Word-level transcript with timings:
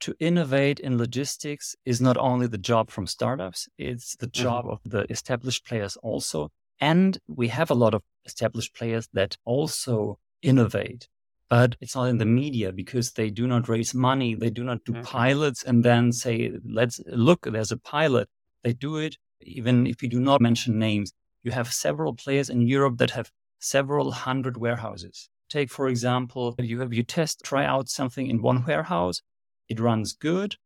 to 0.00 0.14
innovate 0.18 0.80
in 0.80 0.98
logistics 0.98 1.74
is 1.84 2.00
not 2.00 2.16
only 2.16 2.46
the 2.46 2.58
job 2.58 2.90
from 2.90 3.06
startups, 3.06 3.68
it's 3.78 4.16
the 4.16 4.26
Mm-hmm. 4.36 4.42
job 4.42 4.66
of 4.68 4.80
the 4.84 5.10
established 5.10 5.66
players 5.66 5.96
also. 6.02 6.50
And 6.80 7.18
we 7.28 7.48
have 7.48 7.70
a 7.70 7.74
lot 7.74 7.94
of 7.94 8.02
established 8.24 8.74
players 8.74 9.08
that 9.12 9.36
also 9.44 10.18
innovate, 10.42 11.08
but 11.48 11.76
it's 11.80 11.94
not 11.94 12.04
in 12.08 12.18
the 12.18 12.24
media 12.26 12.72
because 12.72 13.12
they 13.12 13.30
do 13.30 13.46
not 13.46 13.68
raise 13.68 13.94
money. 13.94 14.34
They 14.34 14.50
do 14.50 14.64
not 14.64 14.84
do 14.84 14.92
Okay. 14.92 15.02
pilots 15.02 15.62
and 15.62 15.84
then 15.84 16.12
say, 16.12 16.52
let's 16.64 17.00
look, 17.06 17.42
there's 17.42 17.72
a 17.72 17.76
pilot. 17.76 18.28
They 18.64 18.72
do 18.72 18.96
it 18.96 19.16
even 19.42 19.86
if 19.86 20.02
you 20.02 20.08
do 20.08 20.20
not 20.20 20.40
mention 20.40 20.78
names. 20.78 21.12
You 21.42 21.52
have 21.52 21.72
several 21.72 22.14
players 22.14 22.50
in 22.50 22.62
Europe 22.62 22.98
that 22.98 23.10
have 23.12 23.30
several 23.58 24.12
hundred 24.12 24.56
warehouses. 24.56 25.28
Take, 25.48 25.70
for 25.70 25.88
example, 25.88 26.54
you 26.58 26.80
have, 26.80 26.92
you 26.92 27.02
test, 27.02 27.42
try 27.42 27.64
out 27.64 27.88
something 27.88 28.26
in 28.28 28.40
one 28.42 28.64
warehouse. 28.66 29.20
It 29.70 29.78
runs 29.78 30.14
good, 30.14 30.56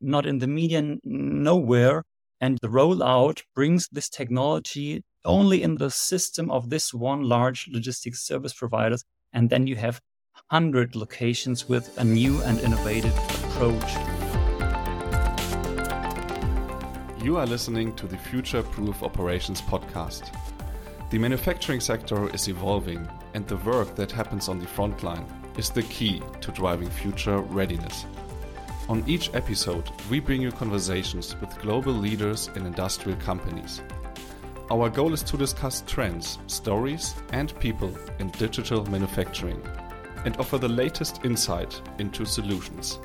not 0.00 0.24
in 0.24 0.38
the 0.38 0.46
media, 0.46 0.96
nowhere. 1.04 2.02
And 2.40 2.58
the 2.62 2.68
rollout 2.68 3.42
brings 3.54 3.88
this 3.88 4.08
technology 4.08 5.04
only 5.26 5.62
in 5.62 5.76
the 5.76 5.90
system 5.90 6.50
of 6.50 6.70
this 6.70 6.94
one 6.94 7.24
large 7.24 7.68
logistics 7.70 8.26
service 8.26 8.54
providers. 8.54 9.04
And 9.34 9.50
then 9.50 9.66
you 9.66 9.76
have 9.76 10.00
100 10.48 10.96
locations 10.96 11.68
with 11.68 11.96
a 11.98 12.04
new 12.04 12.40
and 12.44 12.58
innovative 12.60 13.14
approach. 13.44 13.92
You 17.22 17.36
are 17.36 17.46
listening 17.46 17.94
to 17.96 18.06
the 18.06 18.16
Future 18.16 18.62
Proof 18.62 19.02
Operations 19.02 19.60
podcast. 19.60 20.34
The 21.10 21.18
manufacturing 21.18 21.80
sector 21.80 22.32
is 22.34 22.48
evolving, 22.48 23.06
and 23.34 23.46
the 23.46 23.58
work 23.58 23.94
that 23.96 24.10
happens 24.10 24.48
on 24.48 24.58
the 24.58 24.66
front 24.66 25.02
line 25.02 25.26
is 25.58 25.68
the 25.68 25.82
key 25.82 26.22
to 26.40 26.50
driving 26.50 26.88
future 26.88 27.40
readiness. 27.40 28.06
On 28.86 29.02
each 29.06 29.32
episode, 29.32 29.90
we 30.10 30.20
bring 30.20 30.42
you 30.42 30.52
conversations 30.52 31.34
with 31.40 31.58
global 31.58 31.92
leaders 31.92 32.50
in 32.54 32.66
industrial 32.66 33.18
companies. 33.18 33.80
Our 34.70 34.90
goal 34.90 35.14
is 35.14 35.22
to 35.22 35.38
discuss 35.38 35.82
trends, 35.86 36.38
stories, 36.48 37.14
and 37.32 37.58
people 37.60 37.96
in 38.18 38.28
digital 38.28 38.84
manufacturing 38.90 39.62
and 40.26 40.36
offer 40.36 40.58
the 40.58 40.68
latest 40.68 41.24
insight 41.24 41.80
into 41.98 42.26
solutions. 42.26 42.98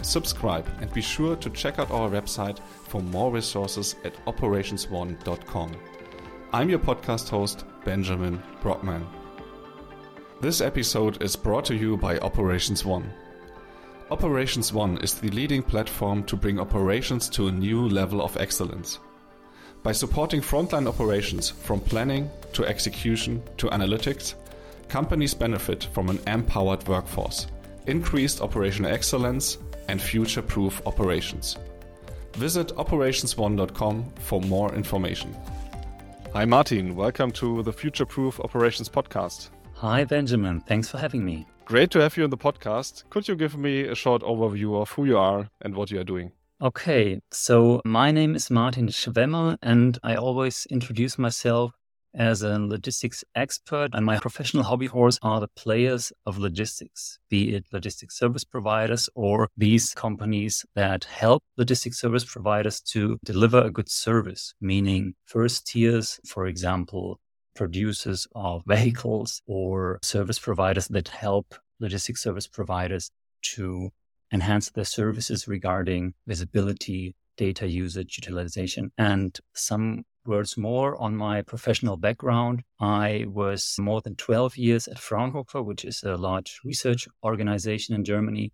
Subscribe 0.00 0.66
and 0.80 0.90
be 0.94 1.02
sure 1.02 1.36
to 1.36 1.50
check 1.50 1.78
out 1.78 1.90
our 1.90 2.08
website 2.08 2.58
for 2.84 3.02
more 3.02 3.30
resources 3.30 3.96
at 4.04 4.24
operations1.com. 4.24 5.72
I'm 6.54 6.70
your 6.70 6.78
podcast 6.78 7.28
host, 7.28 7.66
Benjamin 7.84 8.42
Brockman. 8.62 9.06
This 10.40 10.62
episode 10.62 11.22
is 11.22 11.36
brought 11.36 11.66
to 11.66 11.74
you 11.74 11.98
by 11.98 12.16
Operations 12.18 12.82
One. 12.84 13.12
Operations 14.10 14.72
One 14.72 14.96
is 15.02 15.12
the 15.12 15.28
leading 15.28 15.62
platform 15.62 16.24
to 16.24 16.36
bring 16.36 16.58
operations 16.58 17.28
to 17.28 17.48
a 17.48 17.52
new 17.52 17.86
level 17.86 18.22
of 18.22 18.38
excellence. 18.38 19.00
By 19.82 19.92
supporting 19.92 20.40
frontline 20.40 20.88
operations 20.88 21.50
from 21.50 21.80
planning 21.80 22.30
to 22.54 22.64
execution 22.64 23.42
to 23.58 23.66
analytics, 23.66 24.34
companies 24.88 25.34
benefit 25.34 25.84
from 25.92 26.08
an 26.08 26.20
empowered 26.26 26.88
workforce, 26.88 27.48
increased 27.86 28.40
operational 28.40 28.90
excellence, 28.90 29.58
and 29.88 30.00
future 30.00 30.40
proof 30.42 30.80
operations. 30.86 31.58
Visit 32.32 32.68
operations1.com 32.76 34.10
for 34.20 34.40
more 34.40 34.74
information. 34.74 35.36
Hi, 36.32 36.46
Martin. 36.46 36.96
Welcome 36.96 37.30
to 37.32 37.62
the 37.62 37.74
Future 37.74 38.06
Proof 38.06 38.40
Operations 38.40 38.88
podcast. 38.88 39.50
Hi, 39.74 40.04
Benjamin. 40.04 40.60
Thanks 40.60 40.88
for 40.88 40.96
having 40.96 41.26
me. 41.26 41.46
Great 41.68 41.90
to 41.90 42.00
have 42.00 42.16
you 42.16 42.24
on 42.24 42.30
the 42.30 42.38
podcast. 42.38 43.04
Could 43.10 43.28
you 43.28 43.36
give 43.36 43.58
me 43.58 43.82
a 43.82 43.94
short 43.94 44.22
overview 44.22 44.80
of 44.80 44.90
who 44.92 45.04
you 45.04 45.18
are 45.18 45.50
and 45.60 45.76
what 45.76 45.90
you 45.90 46.00
are 46.00 46.04
doing? 46.04 46.32
Okay, 46.62 47.20
so 47.30 47.82
my 47.84 48.10
name 48.10 48.34
is 48.34 48.50
Martin 48.50 48.88
Schwemmer, 48.88 49.58
and 49.60 49.98
I 50.02 50.14
always 50.14 50.66
introduce 50.70 51.18
myself 51.18 51.72
as 52.14 52.40
a 52.40 52.58
logistics 52.58 53.22
expert. 53.34 53.90
And 53.92 54.06
my 54.06 54.18
professional 54.18 54.62
hobby 54.62 54.86
horse 54.86 55.18
are 55.20 55.40
the 55.40 55.48
players 55.48 56.10
of 56.24 56.38
logistics, 56.38 57.18
be 57.28 57.54
it 57.54 57.66
logistics 57.70 58.18
service 58.18 58.44
providers 58.44 59.10
or 59.14 59.50
these 59.54 59.92
companies 59.92 60.64
that 60.74 61.04
help 61.04 61.42
logistics 61.58 62.00
service 62.00 62.24
providers 62.24 62.80
to 62.92 63.18
deliver 63.26 63.60
a 63.60 63.70
good 63.70 63.90
service, 63.90 64.54
meaning 64.58 65.16
first 65.26 65.66
tiers, 65.66 66.18
for 66.24 66.46
example, 66.46 67.20
producers 67.58 68.28
of 68.36 68.62
vehicles 68.66 69.42
or 69.46 69.98
service 70.00 70.38
providers 70.38 70.86
that 70.88 71.08
help 71.08 71.56
logistics 71.80 72.22
service 72.22 72.46
providers 72.46 73.10
to 73.42 73.90
enhance 74.32 74.70
their 74.70 74.84
services 74.84 75.48
regarding 75.48 76.14
visibility, 76.24 77.16
data 77.36 77.66
usage, 77.66 78.16
utilization, 78.18 78.92
and 78.96 79.40
some 79.54 80.04
words 80.24 80.56
more 80.56 80.90
on 81.02 81.16
my 81.16 81.42
professional 81.42 81.96
background. 81.96 82.62
I 82.78 83.24
was 83.26 83.74
more 83.80 84.00
than 84.02 84.14
12 84.14 84.56
years 84.56 84.86
at 84.86 85.00
Fraunhofer, 85.00 85.60
which 85.60 85.84
is 85.84 86.04
a 86.04 86.16
large 86.16 86.60
research 86.64 87.08
organization 87.24 87.92
in 87.96 88.04
Germany. 88.04 88.52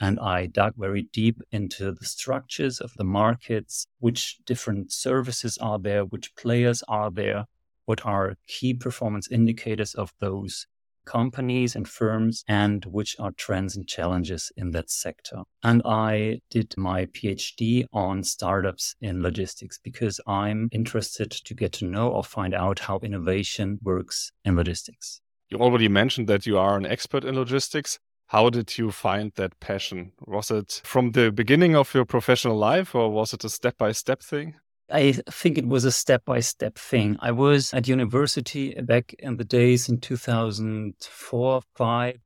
And 0.00 0.18
I 0.18 0.46
dug 0.46 0.74
very 0.76 1.02
deep 1.12 1.36
into 1.52 1.92
the 1.92 2.06
structures 2.06 2.80
of 2.80 2.94
the 2.94 3.04
markets, 3.04 3.86
which 4.00 4.38
different 4.44 4.90
services 4.90 5.56
are 5.58 5.78
there, 5.78 6.04
which 6.04 6.34
players 6.34 6.82
are 6.88 7.10
there, 7.10 7.44
what 7.90 8.06
are 8.06 8.36
key 8.46 8.72
performance 8.72 9.26
indicators 9.32 9.94
of 9.94 10.12
those 10.20 10.68
companies 11.04 11.74
and 11.74 11.88
firms 11.88 12.44
and 12.46 12.84
which 12.84 13.16
are 13.18 13.32
trends 13.32 13.74
and 13.76 13.88
challenges 13.88 14.52
in 14.56 14.70
that 14.70 14.88
sector. 14.88 15.42
And 15.64 15.82
I 15.84 16.38
did 16.50 16.68
my 16.76 17.06
PhD 17.06 17.86
on 17.92 18.22
startups 18.22 18.94
in 19.00 19.24
logistics 19.24 19.80
because 19.82 20.20
I'm 20.24 20.68
interested 20.70 21.32
to 21.32 21.52
get 21.52 21.72
to 21.78 21.84
know 21.84 22.10
or 22.10 22.22
find 22.22 22.54
out 22.54 22.78
how 22.78 23.00
innovation 23.02 23.80
works 23.82 24.30
in 24.44 24.54
logistics. 24.54 25.20
You 25.48 25.58
already 25.58 25.88
mentioned 25.88 26.28
that 26.28 26.46
you 26.46 26.56
are 26.58 26.76
an 26.76 26.86
expert 26.86 27.24
in 27.24 27.34
logistics. 27.34 27.98
How 28.26 28.50
did 28.50 28.78
you 28.78 28.92
find 28.92 29.32
that 29.34 29.58
passion? 29.58 30.12
Was 30.28 30.52
it 30.52 30.80
from 30.84 31.10
the 31.10 31.32
beginning 31.32 31.74
of 31.74 31.92
your 31.92 32.04
professional 32.04 32.56
life 32.56 32.94
or 32.94 33.10
was 33.10 33.32
it 33.32 33.42
a 33.42 33.48
step 33.48 33.76
by 33.78 33.90
step 33.90 34.22
thing? 34.22 34.54
I 34.92 35.12
think 35.12 35.56
it 35.56 35.66
was 35.66 35.84
a 35.84 35.92
step 35.92 36.24
by 36.24 36.40
step 36.40 36.76
thing. 36.76 37.16
I 37.20 37.30
was 37.30 37.72
at 37.72 37.86
university 37.86 38.74
back 38.74 39.14
in 39.20 39.36
the 39.36 39.44
days 39.44 39.88
in 39.88 40.00
2004, 40.00 41.62
5. 41.76 42.18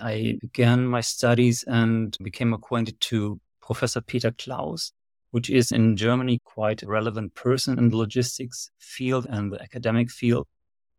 I 0.00 0.38
began 0.40 0.86
my 0.86 1.00
studies 1.00 1.64
and 1.66 2.16
became 2.22 2.52
acquainted 2.52 3.00
to 3.02 3.40
Professor 3.62 4.00
Peter 4.00 4.32
Klaus, 4.32 4.92
which 5.30 5.48
is 5.48 5.72
in 5.72 5.96
Germany 5.96 6.40
quite 6.44 6.82
a 6.82 6.88
relevant 6.88 7.34
person 7.34 7.78
in 7.78 7.88
the 7.88 7.96
logistics 7.96 8.70
field 8.78 9.26
and 9.30 9.52
the 9.52 9.62
academic 9.62 10.10
field. 10.10 10.46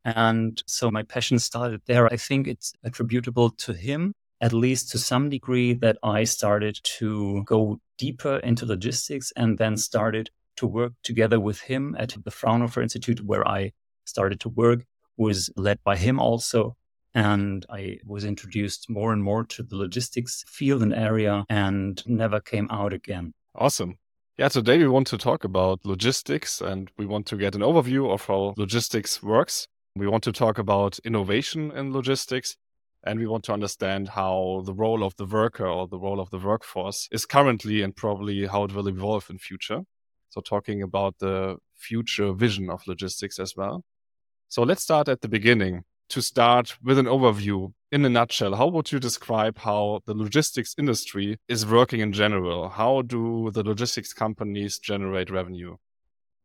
And 0.04 0.62
so 0.66 0.90
my 0.90 1.04
passion 1.04 1.38
started 1.38 1.82
there. 1.86 2.12
I 2.12 2.18
think 2.18 2.48
it's 2.48 2.74
attributable 2.84 3.52
to 3.52 3.74
him, 3.74 4.14
at 4.40 4.54
least 4.54 4.90
to 4.92 4.98
some 4.98 5.30
degree, 5.30 5.74
that 5.74 5.98
I 6.02 6.24
started 6.24 6.80
to 6.98 7.44
go 7.44 7.80
deeper 8.00 8.38
into 8.38 8.66
logistics 8.66 9.32
and 9.36 9.60
then 9.60 9.78
started 9.78 10.32
to 10.62 10.68
work 10.68 10.94
together 11.04 11.40
with 11.40 11.60
him 11.62 11.96
at 11.98 12.16
the 12.24 12.32
Fraunhofer 12.32 12.82
Institute, 12.84 13.20
where 13.26 13.46
I 13.48 13.72
started 14.06 14.40
to 14.42 14.50
work, 14.50 14.86
was 15.18 15.50
led 15.56 15.80
by 15.84 15.98
him 15.98 16.20
also. 16.20 16.78
And 17.14 17.66
I 17.70 17.98
was 18.06 18.24
introduced 18.24 18.90
more 18.90 19.12
and 19.12 19.24
more 19.24 19.44
to 19.44 19.64
the 19.64 19.76
logistics 19.76 20.46
field 20.48 20.84
and 20.84 20.94
area 20.94 21.46
and 21.50 22.02
never 22.06 22.40
came 22.40 22.68
out 22.70 22.94
again. 22.94 23.34
Awesome. 23.56 23.98
Yeah, 24.38 24.50
today 24.50 24.78
we 24.78 24.88
want 24.88 25.08
to 25.08 25.18
talk 25.18 25.44
about 25.44 25.84
logistics 25.84 26.62
and 26.62 26.90
we 26.98 27.06
want 27.06 27.26
to 27.28 27.38
get 27.38 27.56
an 27.56 27.62
overview 27.62 28.14
of 28.14 28.26
how 28.28 28.54
logistics 28.56 29.22
works. 29.24 29.68
We 29.96 30.08
want 30.08 30.24
to 30.24 30.32
talk 30.32 30.58
about 30.58 31.00
innovation 31.00 31.72
in 31.72 31.92
logistics 31.92 32.56
and 33.04 33.20
we 33.20 33.28
want 33.28 33.44
to 33.46 33.54
understand 33.54 34.10
how 34.10 34.62
the 34.66 34.76
role 34.76 35.04
of 35.04 35.16
the 35.18 35.26
worker 35.26 35.68
or 35.68 35.88
the 35.88 36.00
role 36.00 36.20
of 36.20 36.30
the 36.30 36.38
workforce 36.38 37.10
is 37.12 37.26
currently 37.26 37.82
and 37.82 37.96
probably 37.96 38.46
how 38.46 38.64
it 38.64 38.74
will 38.74 38.88
evolve 38.88 39.30
in 39.30 39.40
future. 39.40 39.82
So 40.32 40.40
talking 40.42 40.82
about 40.82 41.20
the 41.20 41.58
future 41.76 42.32
vision 42.32 42.70
of 42.70 42.88
logistics 42.88 43.38
as 43.38 43.56
well. 43.56 43.84
So 44.48 44.64
let's 44.64 44.82
start 44.82 45.08
at 45.08 45.22
the 45.22 45.28
beginning. 45.28 45.84
To 46.10 46.22
start 46.22 46.76
with 46.84 46.98
an 46.98 47.06
overview, 47.06 47.72
in 47.92 48.04
a 48.06 48.10
nutshell, 48.10 48.56
how 48.56 48.68
would 48.68 48.92
you 48.92 49.00
describe 49.00 49.58
how 49.58 50.02
the 50.06 50.14
logistics 50.14 50.76
industry 50.78 51.38
is 51.48 51.66
working 51.66 52.00
in 52.00 52.14
general? 52.14 52.70
How 52.70 53.02
do 53.02 53.52
the 53.54 53.64
logistics 53.64 54.14
companies 54.14 54.80
generate 54.80 55.30
revenue? 55.30 55.76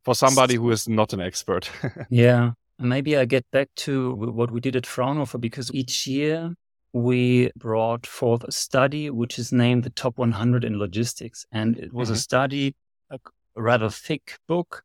For 0.04 0.14
somebody 0.14 0.54
who 0.54 0.70
is 0.70 0.88
not 0.88 1.12
an 1.12 1.20
expert. 1.20 1.70
yeah. 2.10 2.52
Maybe 2.78 3.16
I 3.16 3.24
get 3.24 3.44
back 3.50 3.68
to 3.86 4.14
what 4.14 4.50
we 4.50 4.60
did 4.60 4.76
at 4.76 4.86
Fraunhofer 4.86 5.38
because 5.38 5.72
each 5.72 6.06
year 6.06 6.54
we 6.92 7.50
brought 7.56 8.06
forth 8.06 8.44
a 8.44 8.52
study 8.52 9.10
which 9.10 9.38
is 9.38 9.52
named 9.52 9.84
the 9.84 9.90
top 9.90 10.18
100 10.18 10.64
in 10.64 10.78
logistics. 10.78 11.44
And 11.50 11.76
it 11.76 11.92
was 11.92 12.08
mm-hmm. 12.08 12.14
a 12.14 12.18
study, 12.18 12.74
a 13.56 13.62
rather 13.62 13.90
thick 13.90 14.38
book, 14.46 14.84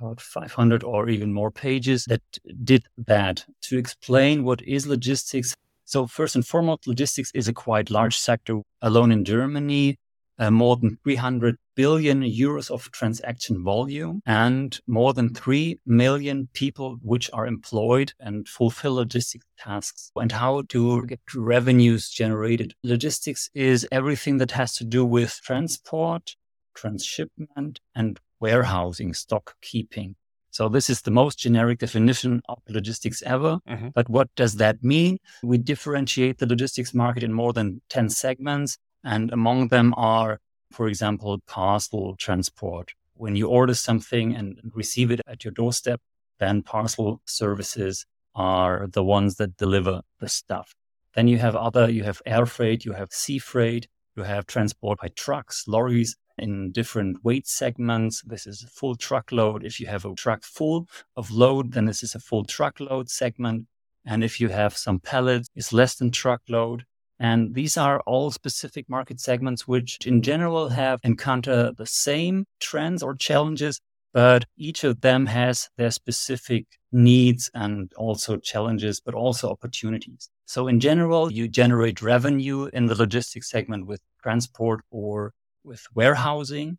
about 0.00 0.20
500 0.20 0.82
or 0.82 1.08
even 1.08 1.32
more 1.32 1.50
pages 1.50 2.04
that 2.06 2.22
did 2.64 2.84
that 3.06 3.44
to 3.62 3.78
explain 3.78 4.44
what 4.44 4.62
is 4.62 4.86
logistics. 4.86 5.54
So 5.84 6.06
first 6.06 6.34
and 6.34 6.46
foremost, 6.46 6.86
logistics 6.86 7.30
is 7.34 7.48
a 7.48 7.52
quite 7.52 7.90
large 7.90 8.16
sector. 8.16 8.60
Alone 8.80 9.12
in 9.12 9.24
Germany, 9.24 9.98
uh, 10.38 10.50
more 10.50 10.76
than 10.76 10.98
300 11.04 11.56
billion 11.74 12.22
euros 12.22 12.70
of 12.70 12.90
transaction 12.90 13.62
volume 13.62 14.20
and 14.26 14.80
more 14.86 15.12
than 15.14 15.32
3 15.32 15.78
million 15.86 16.48
people 16.52 16.98
which 17.02 17.30
are 17.32 17.46
employed 17.46 18.12
and 18.20 18.48
fulfill 18.48 18.94
logistics 18.94 19.46
tasks 19.58 20.10
and 20.16 20.32
how 20.32 20.62
to 20.68 21.06
get 21.06 21.20
revenues 21.34 22.10
generated. 22.10 22.74
Logistics 22.82 23.48
is 23.54 23.86
everything 23.92 24.38
that 24.38 24.50
has 24.50 24.74
to 24.76 24.84
do 24.84 25.04
with 25.04 25.40
transport, 25.44 26.34
transshipment 26.74 27.80
and 27.94 28.18
warehousing, 28.40 29.14
stock 29.14 29.54
keeping. 29.62 30.16
So 30.50 30.68
this 30.68 30.90
is 30.90 31.00
the 31.00 31.10
most 31.10 31.38
generic 31.38 31.78
definition 31.78 32.42
of 32.48 32.58
logistics 32.68 33.22
ever. 33.22 33.58
Mm-hmm. 33.68 33.88
But 33.94 34.10
what 34.10 34.28
does 34.36 34.56
that 34.56 34.84
mean? 34.84 35.18
We 35.42 35.56
differentiate 35.56 36.38
the 36.38 36.46
logistics 36.46 36.92
market 36.92 37.22
in 37.22 37.32
more 37.32 37.54
than 37.54 37.80
10 37.88 38.10
segments. 38.10 38.76
And 39.02 39.32
among 39.32 39.68
them 39.68 39.94
are, 39.96 40.40
for 40.70 40.88
example, 40.88 41.38
parcel 41.46 42.16
transport. 42.16 42.92
When 43.14 43.34
you 43.34 43.48
order 43.48 43.74
something 43.74 44.34
and 44.34 44.58
receive 44.74 45.10
it 45.10 45.20
at 45.26 45.42
your 45.44 45.52
doorstep, 45.52 46.00
then 46.38 46.62
parcel 46.62 47.22
services 47.24 48.04
are 48.34 48.88
the 48.88 49.04
ones 49.04 49.36
that 49.36 49.56
deliver 49.56 50.02
the 50.20 50.28
stuff. 50.28 50.74
Then 51.14 51.28
you 51.28 51.38
have 51.38 51.56
other, 51.56 51.90
you 51.90 52.04
have 52.04 52.20
air 52.26 52.46
freight, 52.46 52.84
you 52.84 52.92
have 52.92 53.12
sea 53.12 53.38
freight, 53.38 53.86
you 54.16 54.22
have 54.22 54.46
transport 54.46 55.00
by 55.00 55.08
trucks, 55.08 55.64
lorries, 55.66 56.16
in 56.38 56.72
different 56.72 57.24
weight 57.24 57.46
segments. 57.46 58.22
This 58.22 58.46
is 58.46 58.62
a 58.62 58.68
full 58.68 58.94
truckload. 58.96 59.64
If 59.64 59.80
you 59.80 59.86
have 59.86 60.04
a 60.04 60.14
truck 60.14 60.42
full 60.42 60.88
of 61.16 61.30
load, 61.30 61.72
then 61.72 61.86
this 61.86 62.02
is 62.02 62.14
a 62.14 62.20
full 62.20 62.44
truckload 62.44 63.10
segment. 63.10 63.66
And 64.04 64.24
if 64.24 64.40
you 64.40 64.48
have 64.48 64.76
some 64.76 64.98
pallets, 64.98 65.48
it's 65.54 65.72
less 65.72 65.94
than 65.94 66.10
truckload. 66.10 66.84
And 67.18 67.54
these 67.54 67.76
are 67.76 68.00
all 68.00 68.32
specific 68.32 68.88
market 68.88 69.20
segments, 69.20 69.68
which 69.68 70.04
in 70.06 70.22
general 70.22 70.70
have 70.70 70.98
encountered 71.04 71.76
the 71.76 71.86
same 71.86 72.46
trends 72.58 73.02
or 73.02 73.14
challenges, 73.14 73.80
but 74.12 74.44
each 74.56 74.82
of 74.82 75.00
them 75.02 75.26
has 75.26 75.68
their 75.76 75.92
specific 75.92 76.66
needs 76.90 77.48
and 77.54 77.92
also 77.96 78.38
challenges, 78.38 79.00
but 79.00 79.14
also 79.14 79.50
opportunities. 79.50 80.28
So 80.46 80.66
in 80.66 80.80
general, 80.80 81.32
you 81.32 81.46
generate 81.48 82.02
revenue 82.02 82.68
in 82.72 82.86
the 82.86 82.94
logistics 82.96 83.48
segment 83.48 83.86
with 83.86 84.00
transport 84.22 84.80
or 84.90 85.32
with 85.64 85.84
warehousing. 85.94 86.78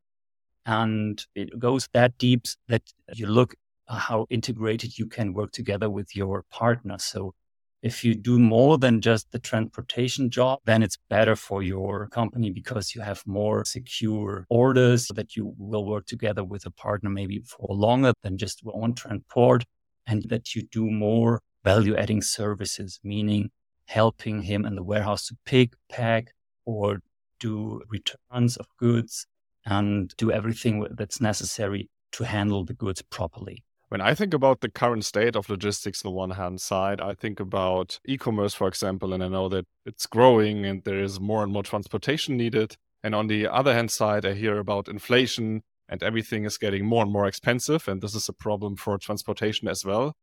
And 0.66 1.24
it 1.36 1.60
goes 1.60 1.90
that 1.94 2.18
deep 2.18 2.46
that 2.68 2.84
you 3.14 3.28
look 3.28 3.56
how 3.88 4.26
integrated 4.30 4.98
you 4.98 5.08
can 5.08 5.34
work 5.34 5.52
together 5.52 5.90
with 5.90 6.16
your 6.16 6.46
partner. 6.50 6.98
So 7.00 7.34
if 7.82 8.06
you 8.06 8.16
do 8.16 8.40
more 8.40 8.78
than 8.78 9.02
just 9.02 9.30
the 9.32 9.40
transportation 9.40 10.30
job, 10.30 10.60
then 10.64 10.82
it's 10.82 10.98
better 11.10 11.36
for 11.36 11.62
your 11.62 12.08
company 12.08 12.50
because 12.50 12.96
you 12.96 13.02
have 13.02 13.22
more 13.26 13.66
secure 13.66 14.46
orders 14.50 15.10
that 15.14 15.36
you 15.36 15.54
will 15.58 15.86
work 15.86 16.06
together 16.06 16.46
with 16.46 16.66
a 16.66 16.72
partner 16.72 17.10
maybe 17.10 17.40
for 17.40 17.76
longer 17.76 18.14
than 18.24 18.38
just 18.38 18.62
one 18.64 18.94
transport 18.94 19.66
and 20.08 20.24
that 20.30 20.56
you 20.56 20.64
do 20.72 20.90
more 20.90 21.42
value 21.66 21.96
adding 21.98 22.22
services, 22.22 23.02
meaning 23.04 23.50
helping 23.88 24.44
him 24.44 24.66
in 24.66 24.76
the 24.76 24.84
warehouse 24.84 25.28
to 25.28 25.36
pick, 25.46 25.74
pack, 25.90 26.34
or 26.66 27.00
do 27.44 27.82
returns 27.90 28.58
of 28.58 28.68
goods 28.78 29.28
and 29.66 30.14
do 30.18 30.32
everything 30.32 30.88
that's 30.98 31.20
necessary 31.22 31.90
to 32.14 32.24
handle 32.24 32.64
the 32.66 32.74
goods 32.74 33.02
properly. 33.02 33.64
When 33.90 34.02
I 34.02 34.16
think 34.16 34.34
about 34.34 34.62
the 34.62 34.70
current 34.70 35.06
state 35.06 35.36
of 35.36 35.50
logistics 35.50 36.04
on 36.04 36.10
the 36.10 36.18
one 36.18 36.32
hand 36.32 36.62
side, 36.62 37.00
I 37.00 37.14
think 37.14 37.40
about 37.40 38.00
e 38.08 38.18
commerce, 38.18 38.54
for 38.56 38.68
example, 38.68 39.14
and 39.14 39.24
I 39.24 39.28
know 39.28 39.50
that 39.50 39.68
it's 39.86 40.08
growing 40.08 40.66
and 40.66 40.84
there 40.84 41.04
is 41.04 41.20
more 41.20 41.44
and 41.44 41.52
more 41.54 41.64
transportation 41.64 42.38
needed. 42.38 42.78
And 43.04 43.14
on 43.14 43.28
the 43.28 43.48
other 43.48 43.74
hand 43.74 43.92
side, 43.92 44.26
I 44.26 44.34
hear 44.34 44.58
about 44.58 44.88
inflation 44.88 45.62
and 45.90 46.02
everything 46.02 46.46
is 46.46 46.58
getting 46.58 46.86
more 46.86 47.04
and 47.04 47.12
more 47.12 47.28
expensive. 47.28 47.88
And 47.88 48.02
this 48.02 48.16
is 48.16 48.30
a 48.30 48.34
problem 48.34 48.78
for 48.78 48.98
transportation 48.98 49.68
as 49.68 49.86
well. 49.86 50.16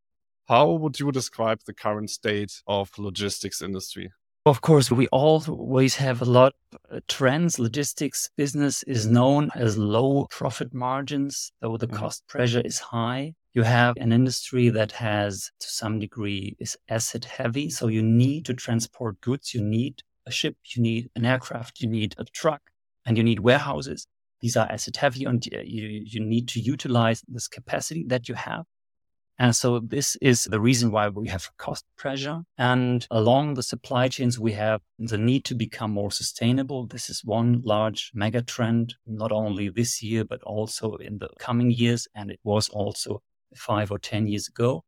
How 0.48 0.72
would 0.72 0.98
you 0.98 1.12
describe 1.12 1.60
the 1.64 1.74
current 1.74 2.10
state 2.10 2.62
of 2.66 2.98
logistics 2.98 3.62
industry? 3.62 4.10
Of 4.46 4.62
course, 4.62 4.90
we 4.90 5.06
always 5.08 5.96
have 5.96 6.22
a 6.22 6.24
lot 6.24 6.54
of 6.88 7.06
trends. 7.08 7.58
Logistics 7.58 8.30
business 8.38 8.82
is 8.84 9.06
known 9.06 9.50
as 9.54 9.76
low 9.76 10.28
profit 10.30 10.72
margins, 10.72 11.52
though 11.60 11.76
the 11.76 11.86
mm-hmm. 11.86 11.96
cost 11.96 12.26
pressure 12.26 12.62
is 12.64 12.78
high. 12.78 13.34
You 13.52 13.64
have 13.64 13.96
an 13.98 14.12
industry 14.12 14.70
that 14.70 14.92
has, 14.92 15.50
to 15.60 15.68
some 15.68 15.98
degree, 15.98 16.56
is 16.58 16.78
asset 16.88 17.26
heavy. 17.26 17.68
So 17.68 17.88
you 17.88 18.02
need 18.02 18.46
to 18.46 18.54
transport 18.54 19.20
goods. 19.20 19.52
You 19.52 19.62
need 19.62 20.02
a 20.24 20.30
ship, 20.30 20.56
you 20.74 20.80
need 20.80 21.10
an 21.14 21.26
aircraft, 21.26 21.80
you 21.82 21.88
need 21.88 22.14
a 22.16 22.24
truck, 22.24 22.62
and 23.04 23.18
you 23.18 23.22
need 23.22 23.40
warehouses. 23.40 24.06
These 24.40 24.56
are 24.56 24.66
asset 24.70 24.96
heavy, 24.96 25.24
and 25.26 25.44
you, 25.44 26.02
you 26.06 26.20
need 26.20 26.48
to 26.48 26.60
utilize 26.60 27.22
this 27.28 27.46
capacity 27.46 28.04
that 28.08 28.26
you 28.26 28.36
have. 28.36 28.64
And 29.40 29.56
so 29.56 29.78
this 29.78 30.16
is 30.16 30.44
the 30.44 30.60
reason 30.60 30.90
why 30.90 31.08
we 31.08 31.28
have 31.28 31.48
cost 31.56 31.86
pressure. 31.96 32.42
And 32.58 33.06
along 33.10 33.54
the 33.54 33.62
supply 33.62 34.08
chains, 34.08 34.38
we 34.38 34.52
have 34.52 34.82
the 34.98 35.16
need 35.16 35.46
to 35.46 35.54
become 35.54 35.92
more 35.92 36.10
sustainable. 36.10 36.86
This 36.86 37.08
is 37.08 37.24
one 37.24 37.62
large 37.64 38.12
mega 38.12 38.42
trend, 38.42 38.96
not 39.06 39.32
only 39.32 39.70
this 39.70 40.02
year, 40.02 40.26
but 40.26 40.42
also 40.42 40.96
in 40.96 41.16
the 41.16 41.30
coming 41.38 41.70
years. 41.70 42.06
And 42.14 42.30
it 42.30 42.38
was 42.44 42.68
also 42.68 43.22
five 43.56 43.90
or 43.90 43.98
10 43.98 44.26
years 44.26 44.46
ago. 44.46 44.84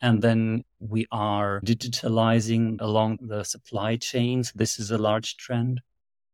And 0.00 0.22
then 0.22 0.64
we 0.80 1.06
are 1.12 1.60
digitalizing 1.64 2.80
along 2.80 3.20
the 3.22 3.44
supply 3.44 3.94
chains. 3.94 4.50
This 4.56 4.80
is 4.80 4.90
a 4.90 4.98
large 4.98 5.36
trend 5.36 5.82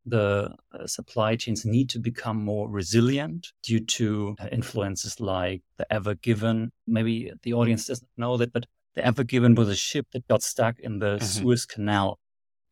the 0.06 0.54
uh, 0.72 0.86
supply 0.86 1.36
chains 1.36 1.64
need 1.64 1.88
to 1.90 1.98
become 1.98 2.42
more 2.42 2.68
resilient 2.68 3.48
due 3.62 3.80
to 3.80 4.36
uh, 4.40 4.46
influences 4.50 5.20
like 5.20 5.62
the 5.76 5.92
Ever 5.92 6.14
Given. 6.14 6.72
Maybe 6.86 7.32
the 7.42 7.54
audience 7.54 7.86
doesn't 7.86 8.08
know 8.16 8.36
that, 8.36 8.52
but 8.52 8.66
the 8.94 9.04
Ever 9.04 9.24
Given 9.24 9.54
was 9.54 9.68
a 9.68 9.76
ship 9.76 10.06
that 10.12 10.26
got 10.28 10.42
stuck 10.42 10.78
in 10.78 10.98
the 10.98 11.16
mm-hmm. 11.16 11.24
Suez 11.24 11.66
Canal. 11.66 12.18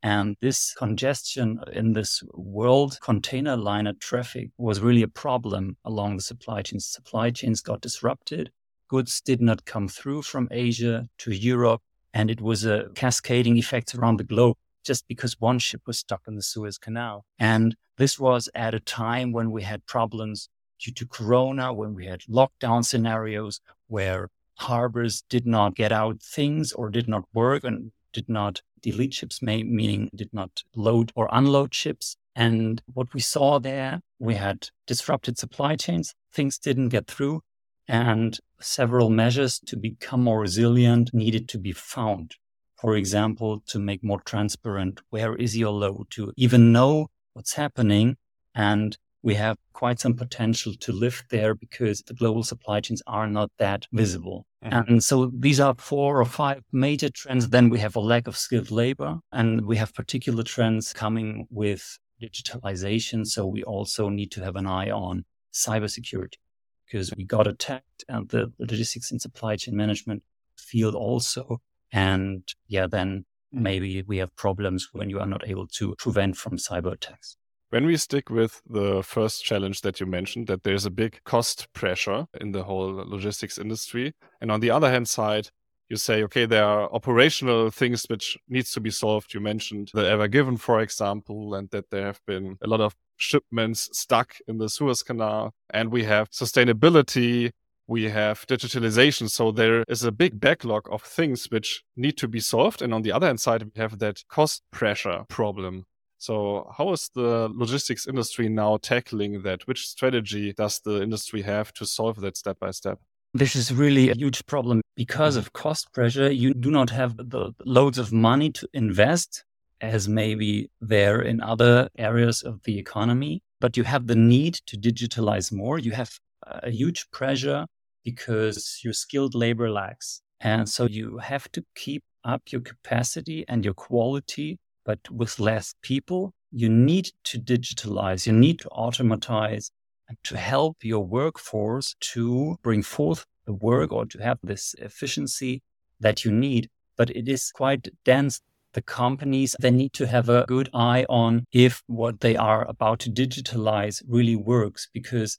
And 0.02 0.36
this 0.40 0.74
congestion 0.74 1.60
in 1.72 1.92
this 1.92 2.22
world 2.32 2.98
container 3.02 3.56
liner 3.56 3.94
traffic 3.94 4.50
was 4.56 4.80
really 4.80 5.02
a 5.02 5.08
problem 5.08 5.76
along 5.84 6.16
the 6.16 6.22
supply 6.22 6.62
chains. 6.62 6.86
Supply 6.86 7.30
chains 7.30 7.60
got 7.60 7.80
disrupted. 7.80 8.50
Goods 8.88 9.20
did 9.20 9.40
not 9.40 9.64
come 9.64 9.88
through 9.88 10.22
from 10.22 10.48
Asia 10.50 11.08
to 11.18 11.32
Europe. 11.32 11.82
And 12.14 12.30
it 12.30 12.40
was 12.40 12.64
a 12.64 12.86
cascading 12.94 13.58
effect 13.58 13.94
around 13.94 14.18
the 14.18 14.24
globe 14.24 14.56
just 14.88 15.06
because 15.06 15.38
one 15.38 15.58
ship 15.58 15.82
was 15.86 15.98
stuck 15.98 16.22
in 16.26 16.34
the 16.34 16.42
Suez 16.42 16.78
Canal. 16.78 17.26
And 17.38 17.76
this 17.98 18.18
was 18.18 18.48
at 18.54 18.74
a 18.74 18.80
time 18.80 19.32
when 19.32 19.50
we 19.50 19.62
had 19.62 19.84
problems 19.84 20.48
due 20.80 20.92
to 20.92 21.06
Corona, 21.06 21.74
when 21.74 21.92
we 21.94 22.06
had 22.06 22.22
lockdown 22.22 22.82
scenarios 22.82 23.60
where 23.88 24.30
harbors 24.54 25.22
did 25.28 25.46
not 25.46 25.74
get 25.74 25.92
out 25.92 26.22
things 26.22 26.72
or 26.72 26.88
did 26.88 27.06
not 27.06 27.24
work 27.34 27.64
and 27.64 27.92
did 28.14 28.30
not 28.30 28.62
delete 28.80 29.12
ships, 29.12 29.42
meaning 29.42 30.08
did 30.14 30.32
not 30.32 30.62
load 30.74 31.12
or 31.14 31.28
unload 31.30 31.74
ships. 31.74 32.16
And 32.34 32.80
what 32.94 33.12
we 33.12 33.20
saw 33.20 33.58
there, 33.58 34.00
we 34.18 34.36
had 34.36 34.70
disrupted 34.86 35.36
supply 35.36 35.76
chains. 35.76 36.14
Things 36.32 36.58
didn't 36.58 36.88
get 36.88 37.06
through 37.06 37.42
and 37.86 38.38
several 38.58 39.10
measures 39.10 39.60
to 39.66 39.76
become 39.76 40.24
more 40.24 40.40
resilient 40.40 41.12
needed 41.12 41.46
to 41.50 41.58
be 41.58 41.72
found 41.72 42.36
for 42.78 42.94
example, 42.94 43.60
to 43.66 43.78
make 43.78 44.04
more 44.04 44.20
transparent 44.20 45.00
where 45.10 45.34
is 45.34 45.56
your 45.56 45.72
load, 45.72 46.06
to 46.10 46.32
even 46.36 46.72
know 46.72 47.08
what's 47.32 47.54
happening. 47.54 48.16
And 48.54 48.96
we 49.22 49.34
have 49.34 49.56
quite 49.72 49.98
some 49.98 50.14
potential 50.14 50.72
to 50.80 50.92
lift 50.92 51.30
there 51.30 51.54
because 51.54 52.02
the 52.02 52.14
global 52.14 52.44
supply 52.44 52.80
chains 52.80 53.02
are 53.06 53.26
not 53.26 53.50
that 53.58 53.86
visible. 53.92 54.46
Mm-hmm. 54.64 54.92
And 54.92 55.04
so 55.04 55.30
these 55.36 55.58
are 55.58 55.74
four 55.76 56.20
or 56.20 56.24
five 56.24 56.62
major 56.72 57.10
trends. 57.10 57.48
Then 57.48 57.68
we 57.68 57.80
have 57.80 57.96
a 57.96 58.00
lack 58.00 58.28
of 58.28 58.36
skilled 58.36 58.70
labor 58.70 59.18
and 59.32 59.66
we 59.66 59.76
have 59.76 59.92
particular 59.92 60.44
trends 60.44 60.92
coming 60.92 61.48
with 61.50 61.98
digitalization. 62.22 63.26
So 63.26 63.44
we 63.46 63.64
also 63.64 64.08
need 64.08 64.30
to 64.32 64.44
have 64.44 64.54
an 64.54 64.66
eye 64.66 64.90
on 64.90 65.24
cybersecurity 65.52 66.38
because 66.86 67.12
we 67.16 67.24
got 67.24 67.48
attacked 67.48 68.04
and 68.08 68.28
the 68.28 68.52
logistics 68.58 69.10
and 69.10 69.20
supply 69.20 69.56
chain 69.56 69.76
management 69.76 70.22
field 70.56 70.94
also 70.94 71.60
and 71.92 72.42
yeah, 72.66 72.86
then 72.86 73.24
mm. 73.54 73.60
maybe 73.60 74.02
we 74.02 74.18
have 74.18 74.34
problems 74.36 74.88
when 74.92 75.10
you 75.10 75.20
are 75.20 75.26
not 75.26 75.48
able 75.48 75.66
to 75.78 75.94
prevent 75.98 76.36
from 76.36 76.56
cyber 76.56 76.92
attacks. 76.92 77.36
When 77.70 77.84
we 77.84 77.98
stick 77.98 78.30
with 78.30 78.62
the 78.66 79.02
first 79.02 79.44
challenge 79.44 79.82
that 79.82 80.00
you 80.00 80.06
mentioned, 80.06 80.46
that 80.46 80.62
there's 80.62 80.86
a 80.86 80.90
big 80.90 81.20
cost 81.24 81.70
pressure 81.74 82.26
in 82.40 82.52
the 82.52 82.64
whole 82.64 83.04
logistics 83.06 83.58
industry. 83.58 84.14
And 84.40 84.50
on 84.50 84.60
the 84.60 84.70
other 84.70 84.90
hand 84.90 85.06
side, 85.06 85.50
you 85.90 85.96
say, 85.96 86.22
okay, 86.22 86.46
there 86.46 86.64
are 86.64 86.90
operational 86.92 87.70
things 87.70 88.06
which 88.08 88.38
needs 88.48 88.72
to 88.72 88.80
be 88.80 88.90
solved. 88.90 89.34
You 89.34 89.40
mentioned 89.40 89.90
the 89.92 90.08
Ever 90.08 90.28
Given, 90.28 90.56
for 90.56 90.80
example, 90.80 91.54
and 91.54 91.68
that 91.70 91.90
there 91.90 92.06
have 92.06 92.20
been 92.26 92.56
a 92.62 92.66
lot 92.68 92.80
of 92.80 92.94
shipments 93.16 93.88
stuck 93.92 94.36
in 94.46 94.58
the 94.58 94.68
Suez 94.68 95.02
Canal. 95.02 95.52
And 95.70 95.90
we 95.90 96.04
have 96.04 96.30
sustainability 96.30 97.52
we 97.88 98.04
have 98.10 98.46
digitalization. 98.46 99.28
So 99.28 99.50
there 99.50 99.82
is 99.88 100.04
a 100.04 100.12
big 100.12 100.38
backlog 100.38 100.86
of 100.92 101.02
things 101.02 101.50
which 101.50 101.82
need 101.96 102.18
to 102.18 102.28
be 102.28 102.38
solved. 102.38 102.82
And 102.82 102.94
on 102.94 103.02
the 103.02 103.10
other 103.10 103.26
hand 103.26 103.40
side, 103.40 103.64
we 103.64 103.80
have 103.80 103.98
that 103.98 104.22
cost 104.28 104.62
pressure 104.70 105.24
problem. 105.28 105.86
So, 106.20 106.68
how 106.76 106.92
is 106.92 107.10
the 107.14 107.48
logistics 107.54 108.08
industry 108.08 108.48
now 108.48 108.78
tackling 108.78 109.42
that? 109.42 109.68
Which 109.68 109.86
strategy 109.86 110.52
does 110.52 110.80
the 110.80 111.00
industry 111.00 111.42
have 111.42 111.72
to 111.74 111.86
solve 111.86 112.20
that 112.20 112.36
step 112.36 112.58
by 112.58 112.72
step? 112.72 112.98
This 113.34 113.54
is 113.54 113.72
really 113.72 114.10
a 114.10 114.14
huge 114.14 114.44
problem 114.46 114.80
because 114.96 115.36
of 115.36 115.52
cost 115.52 115.92
pressure. 115.92 116.28
You 116.30 116.54
do 116.54 116.72
not 116.72 116.90
have 116.90 117.16
the 117.16 117.52
loads 117.64 117.98
of 117.98 118.12
money 118.12 118.50
to 118.50 118.68
invest 118.74 119.44
as 119.80 120.08
maybe 120.08 120.70
there 120.80 121.22
in 121.22 121.40
other 121.40 121.88
areas 121.96 122.42
of 122.42 122.64
the 122.64 122.78
economy, 122.78 123.40
but 123.60 123.76
you 123.76 123.84
have 123.84 124.08
the 124.08 124.16
need 124.16 124.54
to 124.66 124.76
digitalize 124.76 125.52
more. 125.52 125.78
You 125.78 125.92
have 125.92 126.18
a 126.42 126.70
huge 126.70 127.08
pressure 127.12 127.66
because 128.10 128.80
your 128.84 128.94
skilled 129.04 129.34
labor 129.34 129.70
lacks. 129.70 130.08
And 130.40 130.68
so 130.68 130.82
you 130.98 131.18
have 131.18 131.46
to 131.52 131.60
keep 131.74 132.02
up 132.24 132.42
your 132.52 132.62
capacity 132.72 133.44
and 133.50 133.64
your 133.64 133.74
quality, 133.74 134.58
but 134.84 135.00
with 135.10 135.38
less 135.38 135.74
people. 135.82 136.32
You 136.50 136.70
need 136.70 137.06
to 137.24 137.38
digitalize, 137.38 138.26
you 138.26 138.32
need 138.32 138.58
to 138.60 138.68
automatize 138.68 139.70
and 140.08 140.16
to 140.24 140.36
help 140.36 140.76
your 140.82 141.04
workforce 141.04 141.94
to 142.12 142.56
bring 142.62 142.82
forth 142.82 143.26
the 143.44 143.52
work 143.52 143.92
or 143.92 144.06
to 144.06 144.18
have 144.28 144.38
this 144.42 144.74
efficiency 144.78 145.62
that 146.00 146.24
you 146.24 146.32
need. 146.32 146.70
But 146.96 147.10
it 147.10 147.28
is 147.28 147.52
quite 147.52 147.88
dense. 148.04 148.40
The 148.74 148.82
companies, 148.82 149.56
they 149.60 149.70
need 149.70 149.92
to 149.94 150.06
have 150.06 150.28
a 150.28 150.44
good 150.46 150.68
eye 150.72 151.04
on 151.08 151.44
if 151.52 151.82
what 151.86 152.20
they 152.20 152.36
are 152.36 152.62
about 152.68 152.98
to 153.00 153.10
digitalize 153.10 154.02
really 154.06 154.36
works 154.36 154.88
because 154.92 155.38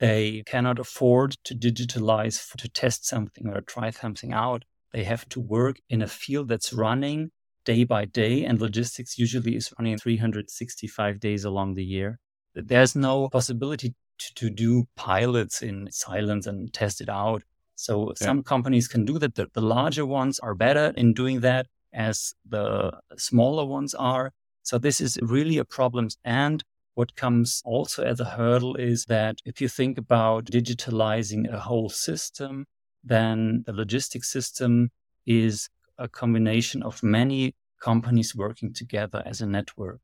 they 0.00 0.42
cannot 0.46 0.78
afford 0.78 1.36
to 1.44 1.54
digitalize 1.54 2.50
to 2.56 2.68
test 2.68 3.06
something 3.06 3.46
or 3.48 3.60
try 3.60 3.90
something 3.90 4.32
out. 4.32 4.64
They 4.92 5.04
have 5.04 5.28
to 5.28 5.40
work 5.40 5.76
in 5.88 6.02
a 6.02 6.08
field 6.08 6.48
that's 6.48 6.72
running 6.72 7.30
day 7.64 7.84
by 7.84 8.06
day, 8.06 8.44
and 8.44 8.60
logistics 8.60 9.18
usually 9.18 9.54
is 9.54 9.72
running 9.78 9.98
365 9.98 11.20
days 11.20 11.44
along 11.44 11.74
the 11.74 11.84
year. 11.84 12.18
There's 12.54 12.96
no 12.96 13.28
possibility 13.28 13.94
to, 14.18 14.34
to 14.34 14.50
do 14.50 14.88
pilots 14.96 15.62
in 15.62 15.88
silence 15.90 16.46
and 16.46 16.72
test 16.72 17.00
it 17.00 17.08
out. 17.08 17.42
So 17.76 18.08
yeah. 18.20 18.26
some 18.26 18.42
companies 18.42 18.88
can 18.88 19.04
do 19.04 19.18
that. 19.18 19.34
The, 19.34 19.48
the 19.52 19.60
larger 19.60 20.06
ones 20.06 20.38
are 20.40 20.54
better 20.54 20.92
in 20.96 21.12
doing 21.12 21.40
that 21.40 21.66
as 21.92 22.34
the 22.48 22.92
smaller 23.16 23.64
ones 23.64 23.94
are. 23.94 24.32
So 24.62 24.78
this 24.78 25.00
is 25.00 25.18
really 25.22 25.58
a 25.58 25.64
problem. 25.64 26.08
And 26.24 26.64
what 26.94 27.14
comes 27.16 27.62
also 27.64 28.04
as 28.04 28.20
a 28.20 28.24
hurdle 28.24 28.76
is 28.76 29.04
that 29.06 29.38
if 29.44 29.60
you 29.60 29.68
think 29.68 29.98
about 29.98 30.46
digitalizing 30.46 31.52
a 31.52 31.58
whole 31.58 31.88
system, 31.88 32.66
then 33.04 33.62
the 33.66 33.72
logistics 33.72 34.30
system 34.30 34.90
is 35.26 35.68
a 35.98 36.08
combination 36.08 36.82
of 36.82 37.02
many 37.02 37.54
companies 37.80 38.34
working 38.34 38.72
together 38.72 39.22
as 39.24 39.40
a 39.40 39.46
network. 39.46 40.00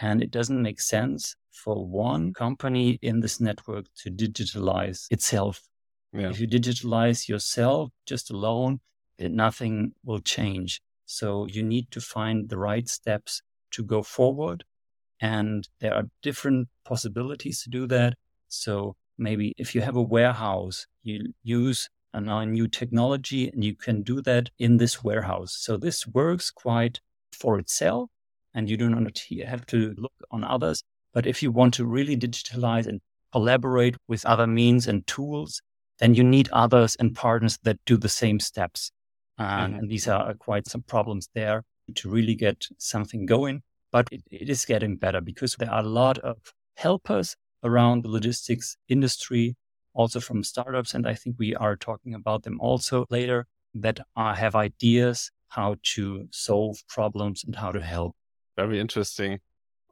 And 0.00 0.22
it 0.22 0.30
doesn't 0.30 0.62
make 0.62 0.80
sense 0.80 1.36
for 1.50 1.86
one 1.86 2.32
company 2.32 2.98
in 3.02 3.20
this 3.20 3.40
network 3.40 3.86
to 3.96 4.10
digitalize 4.10 5.06
itself. 5.10 5.62
Yeah. 6.12 6.30
If 6.30 6.40
you 6.40 6.48
digitalize 6.48 7.28
yourself 7.28 7.90
just 8.06 8.30
alone, 8.30 8.80
nothing 9.18 9.92
will 10.04 10.20
change. 10.20 10.80
So 11.04 11.46
you 11.46 11.62
need 11.62 11.90
to 11.90 12.00
find 12.00 12.48
the 12.48 12.58
right 12.58 12.88
steps 12.88 13.42
to 13.72 13.82
go 13.82 14.02
forward 14.02 14.64
and 15.22 15.68
there 15.78 15.94
are 15.94 16.02
different 16.20 16.68
possibilities 16.84 17.62
to 17.62 17.70
do 17.70 17.86
that. 17.86 18.14
So 18.48 18.96
maybe 19.16 19.54
if 19.56 19.72
you 19.72 19.80
have 19.80 19.96
a 19.96 20.02
warehouse, 20.02 20.86
you 21.04 21.32
use 21.44 21.88
a 22.12 22.20
new 22.44 22.66
technology 22.66 23.48
and 23.48 23.64
you 23.64 23.74
can 23.76 24.02
do 24.02 24.20
that 24.22 24.50
in 24.58 24.76
this 24.76 25.02
warehouse. 25.02 25.56
So 25.58 25.76
this 25.76 26.06
works 26.08 26.50
quite 26.50 27.00
for 27.32 27.58
itself 27.58 28.10
and 28.52 28.68
you 28.68 28.76
do 28.76 28.90
not 28.90 29.18
have 29.46 29.64
to 29.66 29.94
look 29.96 30.12
on 30.32 30.42
others. 30.42 30.82
But 31.14 31.26
if 31.26 31.40
you 31.40 31.52
want 31.52 31.74
to 31.74 31.86
really 31.86 32.16
digitalize 32.16 32.86
and 32.86 33.00
collaborate 33.30 33.96
with 34.08 34.26
other 34.26 34.48
means 34.48 34.88
and 34.88 35.06
tools, 35.06 35.62
then 36.00 36.14
you 36.14 36.24
need 36.24 36.48
others 36.52 36.96
and 36.96 37.14
partners 37.14 37.58
that 37.62 37.78
do 37.86 37.96
the 37.96 38.08
same 38.08 38.40
steps. 38.40 38.90
And, 39.38 39.74
mm-hmm. 39.74 39.78
and 39.82 39.90
these 39.90 40.08
are 40.08 40.34
quite 40.34 40.66
some 40.66 40.82
problems 40.82 41.28
there 41.32 41.62
to 41.94 42.10
really 42.10 42.34
get 42.34 42.66
something 42.78 43.24
going 43.24 43.62
but 43.92 44.08
it, 44.10 44.22
it 44.30 44.48
is 44.48 44.64
getting 44.64 44.96
better 44.96 45.20
because 45.20 45.54
there 45.56 45.70
are 45.70 45.80
a 45.84 45.88
lot 45.88 46.18
of 46.18 46.38
helpers 46.74 47.36
around 47.62 48.02
the 48.02 48.08
logistics 48.08 48.76
industry, 48.88 49.56
also 49.94 50.18
from 50.18 50.42
startups. 50.42 50.94
And 50.94 51.06
I 51.06 51.14
think 51.14 51.36
we 51.38 51.54
are 51.54 51.76
talking 51.76 52.14
about 52.14 52.42
them 52.42 52.58
also 52.60 53.06
later 53.10 53.46
that 53.74 54.00
are, 54.16 54.34
have 54.34 54.56
ideas 54.56 55.30
how 55.48 55.76
to 55.82 56.26
solve 56.32 56.78
problems 56.88 57.44
and 57.44 57.54
how 57.54 57.70
to 57.72 57.80
help. 57.80 58.16
Very 58.56 58.80
interesting. 58.80 59.40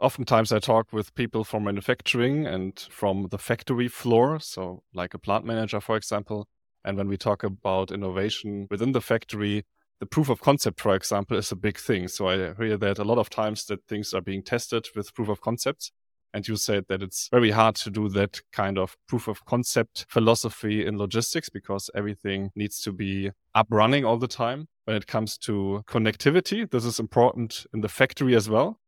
Oftentimes, 0.01 0.51
I 0.51 0.59
talk 0.59 0.93
with 0.93 1.15
people 1.15 1.45
from 1.45 1.65
manufacturing 1.65 2.47
and 2.47 2.79
from 2.91 3.29
the 3.31 3.37
factory 3.37 3.89
floor. 3.89 4.41
So, 4.41 4.83
like 4.95 5.13
a 5.13 5.19
plant 5.19 5.45
manager, 5.45 5.81
for 5.81 5.97
example. 5.97 6.49
And 6.83 6.97
when 6.97 7.09
we 7.09 7.19
talk 7.19 7.43
about 7.43 7.93
innovation 7.93 8.67
within 8.71 8.93
the 8.93 9.03
factory, 9.03 9.67
the 10.01 10.07
proof 10.07 10.31
of 10.31 10.41
concept, 10.41 10.81
for 10.81 10.95
example, 10.97 11.37
is 11.37 11.53
a 11.53 11.57
big 11.57 11.79
thing. 11.79 12.09
So 12.09 12.29
I 12.29 12.55
hear 12.55 12.79
that 12.79 12.99
a 12.99 13.05
lot 13.05 13.19
of 13.19 13.29
times 13.29 13.67
that 13.67 13.87
things 13.87 14.15
are 14.15 14.23
being 14.23 14.43
tested 14.43 14.89
with 14.97 15.15
proof 15.15 15.29
of 15.29 15.43
concepts. 15.43 15.93
And 16.33 16.47
you 16.47 16.57
said 16.57 16.85
that 16.89 17.03
it's 17.03 17.29
very 17.31 17.51
hard 17.51 17.75
to 17.77 17.91
do 17.91 18.09
that 18.11 18.41
kind 18.53 18.79
of 18.79 18.97
proof 19.09 19.29
of 19.29 19.45
concept 19.45 20.07
philosophy 20.09 20.87
in 20.87 20.97
logistics 20.97 21.49
because 21.49 21.91
everything 21.95 22.51
needs 22.55 22.81
to 22.83 22.93
be 22.93 23.31
up 23.55 23.67
running 23.71 24.05
all 24.05 24.17
the 24.17 24.29
time. 24.29 24.69
When 24.85 24.97
it 24.97 25.07
comes 25.07 25.37
to 25.39 25.85
connectivity, 25.87 26.71
this 26.71 26.85
is 26.85 26.99
important 26.99 27.67
in 27.75 27.81
the 27.81 27.89
factory 27.89 28.35
as 28.37 28.49
well, 28.49 28.79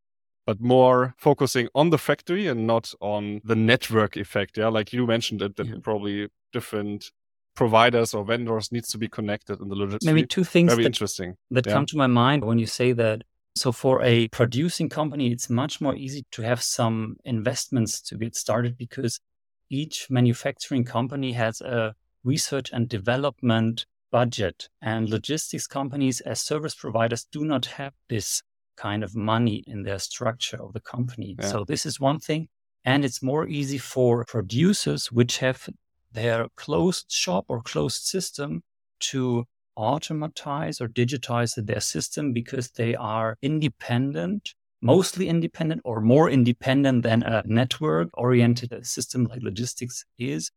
but 0.46 0.60
more 0.60 1.14
focusing 1.18 1.68
on 1.74 1.90
the 1.90 1.98
factory 1.98 2.46
and 2.46 2.66
not 2.66 2.94
on 3.00 3.40
the 3.44 3.56
network 3.56 4.16
effect. 4.16 4.56
Yeah. 4.56 4.68
Like 4.68 4.92
you 4.92 5.06
mentioned 5.06 5.42
it, 5.42 5.56
that 5.56 5.66
yeah. 5.66 5.74
probably 5.82 6.28
different 6.52 7.10
providers 7.54 8.14
or 8.14 8.24
vendors 8.24 8.72
needs 8.72 8.88
to 8.88 8.98
be 8.98 9.08
connected 9.08 9.60
in 9.60 9.68
the 9.68 9.74
logistics. 9.74 10.04
Maybe 10.04 10.26
two 10.26 10.44
things 10.44 10.72
very 10.72 10.84
that, 10.84 10.88
interesting 10.88 11.34
that 11.50 11.66
yeah. 11.66 11.72
come 11.72 11.86
to 11.86 11.96
my 11.96 12.06
mind 12.06 12.44
when 12.44 12.58
you 12.58 12.66
say 12.66 12.92
that. 12.92 13.22
So 13.54 13.70
for 13.70 14.02
a 14.02 14.28
producing 14.28 14.88
company, 14.88 15.30
it's 15.30 15.50
much 15.50 15.80
more 15.80 15.94
easy 15.94 16.24
to 16.30 16.42
have 16.42 16.62
some 16.62 17.16
investments 17.24 18.00
to 18.02 18.16
get 18.16 18.34
started 18.34 18.78
because 18.78 19.20
each 19.68 20.06
manufacturing 20.08 20.84
company 20.84 21.32
has 21.32 21.60
a 21.60 21.94
research 22.24 22.70
and 22.72 22.88
development 22.88 23.84
budget 24.10 24.68
and 24.80 25.08
logistics 25.08 25.66
companies 25.66 26.20
as 26.20 26.40
service 26.40 26.74
providers 26.74 27.26
do 27.30 27.44
not 27.44 27.66
have 27.66 27.92
this 28.08 28.42
kind 28.76 29.04
of 29.04 29.14
money 29.14 29.64
in 29.66 29.82
their 29.82 29.98
structure 29.98 30.62
of 30.62 30.72
the 30.72 30.80
company. 30.80 31.36
Yeah. 31.38 31.46
So 31.46 31.64
this 31.64 31.84
is 31.84 32.00
one 32.00 32.20
thing. 32.20 32.48
And 32.84 33.04
it's 33.04 33.22
more 33.22 33.46
easy 33.46 33.78
for 33.78 34.24
producers, 34.24 35.12
which 35.12 35.38
have 35.38 35.68
their 36.12 36.48
closed 36.56 37.10
shop 37.10 37.46
or 37.48 37.62
closed 37.62 38.02
system 38.02 38.62
to 39.00 39.44
automatize 39.76 40.80
or 40.80 40.88
digitize 40.88 41.54
their 41.66 41.80
system 41.80 42.32
because 42.32 42.70
they 42.70 42.94
are 42.94 43.36
independent, 43.42 44.54
mostly 44.80 45.28
independent 45.28 45.80
or 45.84 46.00
more 46.00 46.28
independent 46.28 47.02
than 47.02 47.22
a 47.22 47.42
network 47.46 48.08
oriented 48.14 48.74
system 48.86 49.24
like 49.24 49.42
logistics 49.42 50.04
is. 50.18 50.50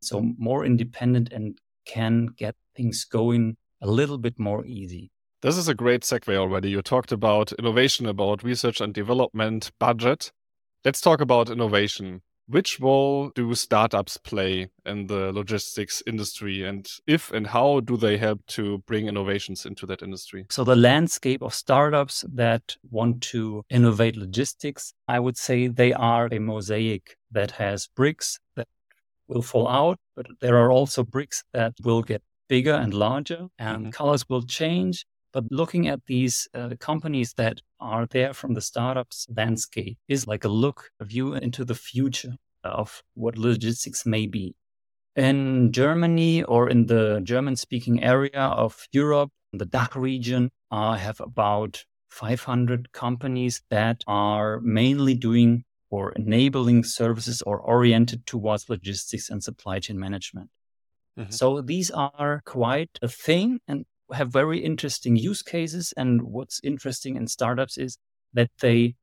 So 0.00 0.32
more 0.38 0.64
independent 0.64 1.32
and 1.32 1.58
can 1.84 2.26
get 2.36 2.54
things 2.76 3.04
going 3.04 3.56
a 3.80 3.86
little 3.86 4.18
bit 4.18 4.38
more 4.38 4.64
easy. 4.64 5.10
This 5.42 5.56
is 5.56 5.68
a 5.68 5.74
great 5.74 6.02
segue 6.02 6.34
already. 6.36 6.70
You 6.70 6.82
talked 6.82 7.10
about 7.10 7.52
innovation, 7.52 8.06
about 8.06 8.44
research 8.44 8.80
and 8.80 8.94
development 8.94 9.72
budget. 9.80 10.30
Let's 10.84 11.00
talk 11.00 11.20
about 11.20 11.50
innovation. 11.50 12.22
Which 12.46 12.80
role 12.80 13.30
do 13.30 13.54
startups 13.54 14.16
play 14.16 14.68
in 14.84 15.06
the 15.06 15.32
logistics 15.32 16.02
industry, 16.06 16.64
and 16.64 16.88
if 17.06 17.30
and 17.30 17.46
how 17.46 17.80
do 17.80 17.96
they 17.96 18.18
help 18.18 18.44
to 18.48 18.78
bring 18.78 19.06
innovations 19.06 19.64
into 19.64 19.86
that 19.86 20.02
industry? 20.02 20.46
So, 20.50 20.64
the 20.64 20.76
landscape 20.76 21.40
of 21.40 21.54
startups 21.54 22.24
that 22.34 22.76
want 22.90 23.22
to 23.30 23.64
innovate 23.70 24.16
logistics, 24.16 24.92
I 25.06 25.20
would 25.20 25.36
say 25.36 25.68
they 25.68 25.92
are 25.92 26.28
a 26.32 26.40
mosaic 26.40 27.16
that 27.30 27.52
has 27.52 27.88
bricks 27.94 28.38
that 28.56 28.68
will 29.28 29.42
fall 29.42 29.68
out, 29.68 29.98
but 30.16 30.26
there 30.40 30.56
are 30.56 30.72
also 30.72 31.04
bricks 31.04 31.44
that 31.52 31.74
will 31.82 32.02
get 32.02 32.22
bigger 32.48 32.74
and 32.74 32.92
larger, 32.92 33.46
and 33.58 33.78
mm-hmm. 33.78 33.90
colors 33.90 34.28
will 34.28 34.42
change, 34.42 35.06
but 35.32 35.44
looking 35.50 35.88
at 35.88 36.04
these 36.06 36.48
uh, 36.54 36.70
companies 36.78 37.32
that 37.34 37.60
are 37.80 38.06
there 38.06 38.32
from 38.34 38.54
the 38.54 38.60
startups 38.60 39.26
landscape 39.36 39.98
is 40.08 40.26
like 40.26 40.44
a 40.44 40.48
look, 40.48 40.90
a 41.00 41.04
view 41.04 41.34
into 41.34 41.64
the 41.64 41.74
future 41.74 42.36
of 42.64 43.02
what 43.14 43.38
logistics 43.38 44.06
may 44.06 44.26
be. 44.26 44.54
In 45.16 45.72
Germany 45.72 46.42
or 46.42 46.70
in 46.70 46.86
the 46.86 47.20
German 47.22 47.56
speaking 47.56 48.02
area 48.02 48.40
of 48.40 48.86
Europe, 48.92 49.30
the 49.52 49.66
DACH 49.66 49.96
region, 49.96 50.50
I 50.70 50.96
have 50.98 51.20
about 51.20 51.84
500 52.08 52.92
companies 52.92 53.62
that 53.70 54.02
are 54.06 54.60
mainly 54.60 55.14
doing 55.14 55.64
or 55.90 56.12
enabling 56.12 56.84
services 56.84 57.42
or 57.42 57.58
oriented 57.58 58.24
towards 58.26 58.70
logistics 58.70 59.28
and 59.28 59.42
supply 59.42 59.78
chain 59.78 59.98
management. 59.98 60.48
Mm-hmm. 61.18 61.30
So 61.30 61.60
these 61.60 61.90
are 61.90 62.42
quite 62.46 62.98
a 63.02 63.08
thing 63.08 63.60
and 63.68 63.84
have 64.12 64.32
very 64.32 64.58
interesting 64.58 65.16
use 65.16 65.42
cases. 65.42 65.92
And 65.96 66.22
what's 66.22 66.60
interesting 66.62 67.16
in 67.16 67.26
startups 67.26 67.78
is 67.78 67.98
that 68.34 68.50
they 68.60 68.94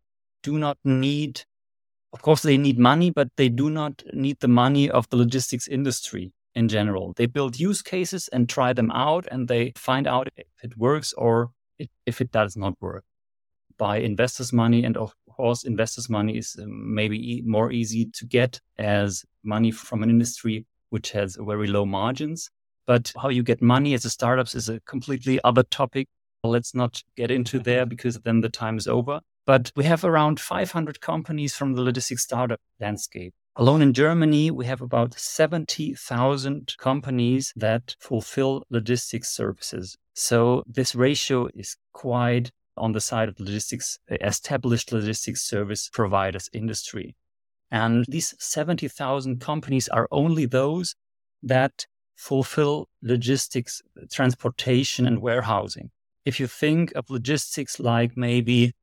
do 0.44 0.58
not 0.58 0.78
need, 0.84 1.42
of 2.14 2.22
course, 2.22 2.42
they 2.42 2.58
need 2.58 2.80
money, 2.80 3.12
but 3.12 3.30
they 3.36 3.50
do 3.50 3.70
not 3.70 4.04
need 4.14 4.40
the 4.40 4.48
money 4.48 4.90
of 4.90 5.10
the 5.10 5.18
logistics 5.18 5.68
industry 5.68 6.34
in 6.56 6.68
general. 6.68 7.14
They 7.16 7.26
build 7.26 7.60
use 7.60 7.82
cases 7.82 8.28
and 8.30 8.50
try 8.50 8.74
them 8.74 8.92
out 8.92 9.28
and 9.32 9.48
they 9.48 9.74
find 9.76 10.08
out 10.08 10.30
if 10.36 10.46
it 10.64 10.78
works 10.78 11.14
or 11.14 11.52
if 12.06 12.22
it 12.22 12.32
does 12.32 12.58
not 12.58 12.76
work 12.82 13.04
by 13.78 13.98
investors' 13.98 14.52
money. 14.52 14.84
And 14.84 14.98
of 14.98 15.14
course, 15.30 15.64
investors' 15.64 16.10
money 16.10 16.38
is 16.38 16.56
um, 16.62 16.94
maybe 16.94 17.42
more 17.46 17.72
easy 17.72 18.06
to 18.14 18.26
get 18.26 18.60
as 18.78 19.24
money 19.44 19.72
from 19.72 20.04
an 20.04 20.10
industry 20.10 20.66
which 20.90 21.12
has 21.12 21.38
very 21.40 21.68
low 21.68 21.86
margins. 21.86 22.50
But 22.90 23.14
how 23.22 23.30
you 23.30 23.44
get 23.44 23.62
money 23.62 23.94
as 23.94 24.04
a 24.04 24.10
startups 24.10 24.56
is 24.56 24.68
a 24.68 24.80
completely 24.80 25.40
other 25.44 25.62
topic. 25.62 26.08
Let's 26.44 26.74
not 26.74 27.04
get 27.16 27.30
into 27.30 27.60
there 27.70 27.86
because 27.86 28.18
then 28.22 28.42
the 28.42 28.50
time 28.50 28.80
is 28.80 28.88
over. 28.88 29.22
But 29.46 29.72
we 29.76 29.84
have 29.84 30.04
around 30.04 30.40
500 30.40 31.00
companies 31.00 31.56
from 31.56 31.74
the 31.74 31.84
logistics 31.84 32.24
startup 32.24 32.60
landscape. 32.80 33.36
Alone 33.56 33.84
in 33.84 33.94
Germany, 33.94 34.50
we 34.50 34.66
have 34.66 34.82
about 34.82 35.14
70,000 35.20 36.74
companies 36.80 37.54
that 37.56 37.96
fulfill 38.00 38.64
logistics 38.72 39.30
services. 39.30 39.96
So 40.16 40.64
this 40.66 40.96
ratio 40.96 41.48
is 41.54 41.78
quite 41.94 42.50
on 42.76 42.94
the 42.94 43.02
side 43.02 43.30
of 43.30 43.40
logistics, 43.40 44.00
established 44.10 44.92
logistics 44.92 45.44
service 45.44 45.92
providers 45.94 46.50
industry. 46.54 47.16
And 47.70 48.06
these 48.08 48.34
70,000 48.40 49.40
companies 49.40 49.88
are 49.90 50.08
only 50.10 50.48
those 50.48 50.96
that 51.44 51.86
fulfill 52.20 52.90
logistics, 53.02 53.82
transportation 54.12 55.08
and 55.08 55.22
warehousing. 55.22 55.90
If 56.26 56.38
you 56.38 56.48
think 56.48 56.92
of 56.94 57.10
logistics 57.10 57.80
like 57.80 58.18
maybe 58.18 58.74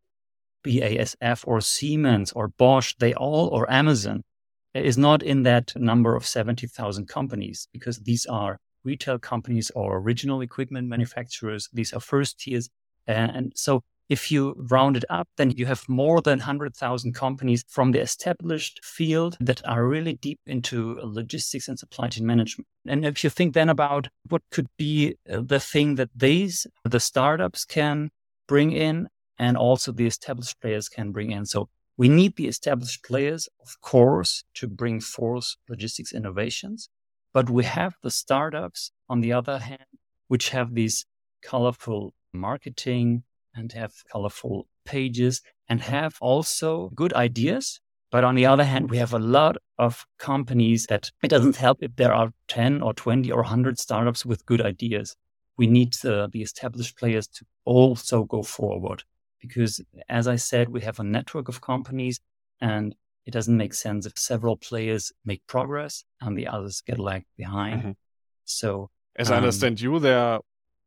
BASF 0.64 1.44
or 1.46 1.60
Siemens 1.60 2.32
or 2.32 2.48
Bosch, 2.48 2.94
they 2.98 3.12
all, 3.12 3.48
or 3.48 3.70
Amazon, 3.70 4.24
is 4.72 4.96
not 4.96 5.22
in 5.22 5.42
that 5.42 5.76
number 5.76 6.16
of 6.16 6.26
70,000 6.26 7.08
companies 7.08 7.68
because 7.74 7.98
these 7.98 8.24
are 8.24 8.58
retail 8.84 9.18
companies 9.18 9.70
or 9.74 9.98
original 9.98 10.40
equipment 10.40 10.88
manufacturers. 10.88 11.68
These 11.74 11.92
are 11.92 12.00
first 12.00 12.40
tiers. 12.40 12.70
And 13.06 13.52
so 13.54 13.84
if 14.08 14.30
you 14.30 14.54
round 14.70 14.96
it 14.96 15.04
up, 15.10 15.28
then 15.36 15.50
you 15.50 15.66
have 15.66 15.88
more 15.88 16.20
than 16.20 16.38
100,000 16.38 17.12
companies 17.12 17.64
from 17.68 17.92
the 17.92 18.00
established 18.00 18.84
field 18.84 19.36
that 19.40 19.66
are 19.66 19.86
really 19.86 20.14
deep 20.14 20.40
into 20.46 20.98
logistics 21.02 21.68
and 21.68 21.78
supply 21.78 22.08
chain 22.08 22.26
management. 22.26 22.66
And 22.86 23.04
if 23.04 23.24
you 23.24 23.30
think 23.30 23.54
then 23.54 23.68
about 23.68 24.08
what 24.28 24.42
could 24.50 24.68
be 24.76 25.16
uh, 25.30 25.42
the 25.44 25.60
thing 25.60 25.96
that 25.96 26.10
these, 26.14 26.66
the 26.84 27.00
startups 27.00 27.64
can 27.64 28.10
bring 28.46 28.72
in 28.72 29.08
and 29.38 29.56
also 29.56 29.92
the 29.92 30.06
established 30.06 30.60
players 30.60 30.88
can 30.88 31.10
bring 31.10 31.32
in. 31.32 31.44
So 31.46 31.68
we 31.96 32.08
need 32.08 32.36
the 32.36 32.46
established 32.46 33.02
players, 33.04 33.48
of 33.60 33.80
course, 33.80 34.44
to 34.54 34.68
bring 34.68 35.00
forth 35.00 35.56
logistics 35.68 36.12
innovations. 36.12 36.88
But 37.32 37.50
we 37.50 37.64
have 37.64 37.94
the 38.02 38.10
startups, 38.10 38.92
on 39.08 39.20
the 39.20 39.32
other 39.32 39.58
hand, 39.58 39.84
which 40.28 40.50
have 40.50 40.74
these 40.74 41.06
colorful 41.42 42.14
marketing 42.32 43.24
and 43.56 43.72
have 43.72 43.92
colorful 44.10 44.66
pages 44.84 45.42
and 45.68 45.80
have 45.80 46.16
also 46.20 46.90
good 46.94 47.12
ideas. 47.14 47.80
But 48.10 48.24
on 48.24 48.34
the 48.34 48.46
other 48.46 48.64
hand, 48.64 48.90
we 48.90 48.98
have 48.98 49.12
a 49.12 49.18
lot 49.18 49.56
of 49.78 50.06
companies 50.18 50.86
that 50.86 51.10
it 51.22 51.28
doesn't 51.28 51.56
help 51.56 51.78
if 51.82 51.96
there 51.96 52.14
are 52.14 52.30
10 52.48 52.82
or 52.82 52.94
20 52.94 53.30
or 53.32 53.42
100 53.42 53.78
startups 53.78 54.24
with 54.24 54.46
good 54.46 54.62
ideas. 54.62 55.16
We 55.56 55.66
need 55.66 55.94
the, 55.94 56.28
the 56.30 56.42
established 56.42 56.96
players 56.96 57.26
to 57.28 57.44
also 57.64 58.24
go 58.24 58.42
forward 58.42 59.02
because 59.40 59.80
as 60.08 60.28
I 60.28 60.36
said, 60.36 60.68
we 60.68 60.80
have 60.82 61.00
a 61.00 61.04
network 61.04 61.48
of 61.48 61.60
companies 61.60 62.20
and 62.60 62.94
it 63.26 63.32
doesn't 63.32 63.56
make 63.56 63.74
sense 63.74 64.06
if 64.06 64.16
several 64.16 64.56
players 64.56 65.12
make 65.24 65.46
progress 65.46 66.04
and 66.20 66.38
the 66.38 66.46
others 66.46 66.82
get 66.86 66.98
lagged 66.98 67.26
behind. 67.36 67.80
Mm-hmm. 67.80 67.90
So, 68.44 68.90
as 69.16 69.30
um, 69.30 69.34
I 69.34 69.36
understand 69.38 69.80
you, 69.80 69.98
there 69.98 70.38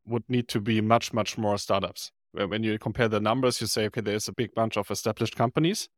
would 0.06 0.24
need 0.30 0.48
to 0.50 0.62
be 0.62 0.80
much, 0.82 1.14
much 1.14 1.38
more 1.38 1.58
startups. 1.58 2.12
When 2.32 2.64
you 2.64 2.78
compare 2.78 3.08
the 3.08 3.20
numbers, 3.20 3.60
you 3.60 3.68
say, 3.68 3.86
okay, 3.86 4.02
there's 4.02 4.28
a 4.28 4.34
big 4.34 4.54
bunch 4.54 4.78
of 4.78 4.92
established 4.92 5.36
companies. 5.36 5.90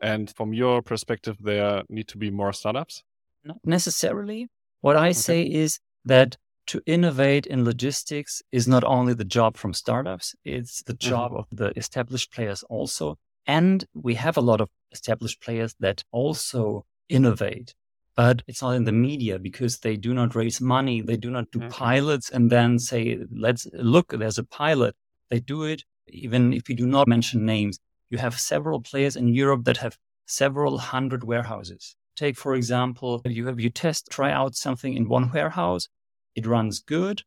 And 0.00 0.30
from 0.34 0.52
your 0.52 0.82
perspective, 0.82 1.36
there 1.40 1.82
need 1.88 2.08
to 2.08 2.18
be 2.18 2.30
more 2.30 2.52
startups? 2.52 3.02
Not 3.44 3.58
necessarily. 3.64 4.48
What 4.80 4.96
I 4.96 5.08
okay. 5.08 5.12
say 5.12 5.42
is 5.42 5.80
that 6.04 6.36
to 6.66 6.80
innovate 6.86 7.46
in 7.46 7.64
logistics 7.64 8.42
is 8.52 8.66
not 8.66 8.84
only 8.84 9.14
the 9.14 9.24
job 9.24 9.56
from 9.56 9.72
startups, 9.72 10.34
it's 10.44 10.82
the 10.82 10.94
mm-hmm. 10.94 11.08
job 11.08 11.30
mm-hmm. 11.30 11.40
of 11.40 11.46
the 11.52 11.72
established 11.78 12.32
players 12.32 12.62
also. 12.64 13.18
And 13.46 13.84
we 13.94 14.14
have 14.14 14.36
a 14.36 14.40
lot 14.40 14.60
of 14.60 14.68
established 14.92 15.40
players 15.40 15.74
that 15.80 16.02
also 16.10 16.84
innovate, 17.08 17.74
but 18.16 18.42
it's 18.48 18.62
not 18.62 18.72
in 18.72 18.84
the 18.84 18.92
media 18.92 19.38
because 19.38 19.78
they 19.78 19.96
do 19.96 20.12
not 20.12 20.34
raise 20.34 20.60
money. 20.60 21.00
They 21.00 21.16
do 21.16 21.30
not 21.30 21.50
do 21.52 21.60
mm-hmm. 21.60 21.68
pilots 21.68 22.30
and 22.30 22.50
then 22.50 22.78
say, 22.78 23.18
let's 23.30 23.66
look, 23.72 24.08
there's 24.08 24.38
a 24.38 24.44
pilot. 24.44 24.96
They 25.30 25.40
do 25.40 25.64
it 25.64 25.84
even 26.08 26.52
if 26.52 26.68
you 26.68 26.76
do 26.76 26.86
not 26.86 27.08
mention 27.08 27.44
names. 27.44 27.78
You 28.10 28.18
have 28.18 28.38
several 28.38 28.80
players 28.80 29.16
in 29.16 29.28
Europe 29.28 29.64
that 29.64 29.78
have 29.78 29.98
several 30.26 30.78
hundred 30.78 31.24
warehouses. 31.24 31.96
Take, 32.14 32.36
for 32.36 32.54
example, 32.54 33.20
you 33.24 33.46
have, 33.46 33.60
you 33.60 33.70
test, 33.70 34.08
try 34.10 34.32
out 34.32 34.54
something 34.54 34.94
in 34.94 35.08
one 35.08 35.30
warehouse 35.32 35.88
it 36.36 36.46
runs 36.46 36.80
good, 36.80 37.22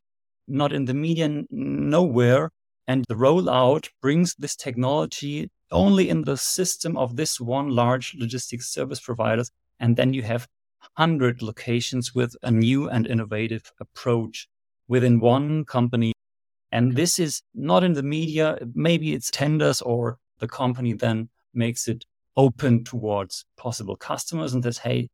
not 0.46 0.72
in 0.72 0.84
the 0.84 0.94
media, 0.94 1.42
nowhere. 1.50 2.52
And 2.86 3.04
the 3.08 3.14
rollout 3.14 3.88
brings 4.00 4.34
this 4.36 4.56
technology 4.56 5.50
only 5.70 6.08
in 6.08 6.22
the 6.22 6.36
system 6.36 6.96
of 6.96 7.16
this 7.16 7.40
one 7.40 7.70
large 7.70 8.14
logistics 8.18 8.72
service 8.72 9.00
providers. 9.00 9.50
And 9.78 9.96
then 9.96 10.14
you 10.14 10.22
have 10.22 10.46
100 10.96 11.42
locations 11.42 12.14
with 12.14 12.34
a 12.42 12.50
new 12.50 12.88
and 12.88 13.06
innovative 13.06 13.72
approach 13.80 14.48
within 14.88 15.20
one 15.20 15.64
company. 15.64 16.12
And 16.72 16.96
this 16.96 17.18
is 17.18 17.42
not 17.54 17.84
in 17.84 17.94
the 17.94 18.02
media. 18.02 18.58
Maybe 18.74 19.12
it's 19.12 19.30
tenders 19.30 19.80
or 19.82 20.18
the 20.38 20.48
company 20.48 20.92
then 20.92 21.28
makes 21.52 21.88
it 21.88 22.04
open 22.36 22.84
towards 22.84 23.44
possible 23.56 23.96
customers 23.96 24.54
and 24.54 24.62
says, 24.62 24.78
Hey, 24.78 25.08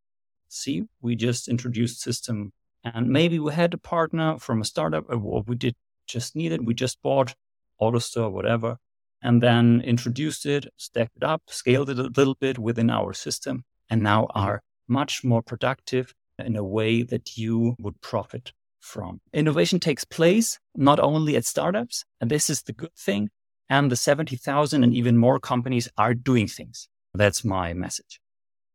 see, 0.48 0.84
we 1.00 1.16
just 1.16 1.48
introduced 1.48 2.00
system 2.00 2.52
and 2.94 3.08
maybe 3.08 3.38
we 3.38 3.52
had 3.52 3.74
a 3.74 3.78
partner 3.78 4.38
from 4.38 4.60
a 4.60 4.64
startup, 4.64 5.06
or 5.08 5.42
we 5.42 5.56
did 5.56 5.74
just 6.06 6.36
need 6.36 6.52
it. 6.52 6.64
We 6.64 6.74
just 6.74 7.02
bought 7.02 7.34
AutoStore, 7.80 8.30
whatever, 8.30 8.78
and 9.22 9.42
then 9.42 9.82
introduced 9.84 10.46
it, 10.46 10.66
stacked 10.76 11.16
it 11.16 11.24
up, 11.24 11.42
scaled 11.48 11.90
it 11.90 11.98
a 11.98 12.10
little 12.16 12.36
bit 12.36 12.58
within 12.58 12.90
our 12.90 13.12
system, 13.12 13.64
and 13.90 14.02
now 14.02 14.22
mm-hmm. 14.22 14.38
are 14.38 14.62
much 14.86 15.24
more 15.24 15.42
productive 15.42 16.14
in 16.38 16.54
a 16.54 16.62
way 16.62 17.02
that 17.02 17.36
you 17.36 17.74
would 17.78 18.00
profit 18.00 18.52
from. 18.86 19.20
Innovation 19.32 19.80
takes 19.80 20.04
place 20.04 20.58
not 20.74 21.00
only 21.00 21.36
at 21.36 21.44
startups, 21.44 22.04
and 22.20 22.30
this 22.30 22.48
is 22.48 22.62
the 22.62 22.72
good 22.72 22.94
thing, 22.96 23.30
and 23.68 23.90
the 23.90 23.96
70,000 23.96 24.84
and 24.84 24.94
even 24.94 25.18
more 25.18 25.40
companies 25.40 25.88
are 25.98 26.14
doing 26.14 26.46
things. 26.46 26.88
That's 27.14 27.44
my 27.44 27.74
message. 27.74 28.20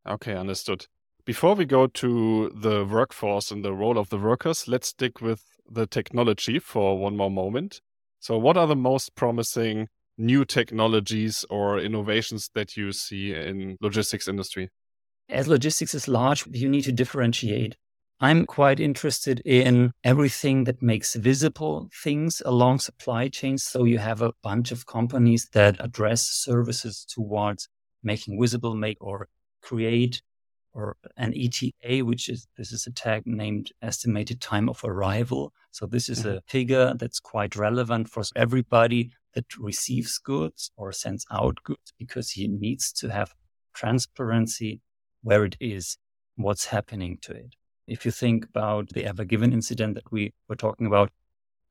Okay, 0.08 0.36
understood. 0.36 0.88
Before 1.26 1.56
we 1.56 1.66
go 1.66 1.88
to 1.88 2.50
the 2.50 2.84
workforce 2.86 3.52
and 3.52 3.64
the 3.64 3.74
role 3.74 3.98
of 3.98 4.10
the 4.10 4.18
workers, 4.18 4.68
let's 4.68 4.88
stick 4.88 5.22
with 5.22 5.44
the 5.70 5.86
technology 5.86 6.60
for 6.60 6.98
one 6.98 7.16
more 7.16 7.32
moment. 7.32 7.82
So, 8.20 8.38
what 8.38 8.58
are 8.58 8.68
the 8.68 8.76
most 8.76 9.16
promising 9.16 9.88
new 10.18 10.46
technologies 10.46 11.46
or 11.50 11.80
innovations 11.80 12.50
that 12.54 12.76
you 12.76 12.92
see 12.92 13.34
in 13.34 13.78
logistics 13.82 14.28
industry? 14.28 14.70
As 15.30 15.48
logistics 15.48 15.94
is 15.94 16.08
large, 16.08 16.46
you 16.48 16.68
need 16.68 16.84
to 16.84 16.92
differentiate. 16.92 17.78
I'm 18.24 18.46
quite 18.46 18.80
interested 18.80 19.42
in 19.46 19.94
everything 20.04 20.66
that 20.66 20.80
makes 20.80 21.16
visible 21.16 21.90
things 22.04 22.40
along 22.46 22.78
supply 22.78 23.30
chains. 23.30 23.64
So 23.64 23.84
you 23.84 23.98
have 23.98 24.22
a 24.22 24.34
bunch 24.44 24.72
of 24.72 24.86
companies 24.86 25.50
that 25.54 25.84
address 25.84 26.22
services 26.22 27.04
towards 27.04 27.68
making 28.04 28.40
visible, 28.40 28.76
make 28.76 28.98
or 29.02 29.28
create 29.64 30.22
or 30.72 30.98
an 31.18 31.34
ETA, 31.36 32.06
which 32.06 32.30
is 32.30 32.48
this 32.58 32.72
is 32.72 32.86
a 32.86 32.92
tag 32.92 33.24
named 33.26 33.72
estimated 33.82 34.40
time 34.40 34.70
of 34.70 34.84
arrival. 34.84 35.52
So 35.72 35.88
this 35.88 36.08
is 36.08 36.20
mm-hmm. 36.20 36.38
a 36.38 36.42
figure 36.42 36.94
that's 36.94 37.20
quite 37.20 37.56
relevant 37.56 38.08
for 38.08 38.22
everybody 38.36 39.12
that 39.34 39.58
receives 39.58 40.20
goods 40.20 40.70
or 40.78 40.92
sends 40.92 41.26
out 41.32 41.58
goods 41.64 41.92
because 41.98 42.30
he 42.30 42.48
needs 42.48 42.92
to 42.94 43.10
have 43.10 43.34
transparency 43.74 44.80
where 45.24 45.44
it 45.44 45.58
is, 45.60 45.98
what's 46.36 46.66
happening 46.66 47.18
to 47.24 47.32
it. 47.32 47.56
If 47.94 48.06
you 48.06 48.12
think 48.12 48.46
about 48.46 48.90
the 48.90 49.06
Ever 49.06 49.26
Given 49.26 49.54
incident 49.54 49.96
that 49.96 50.12
we 50.12 50.34
were 50.48 50.56
talking 50.66 50.88
about, 50.88 51.10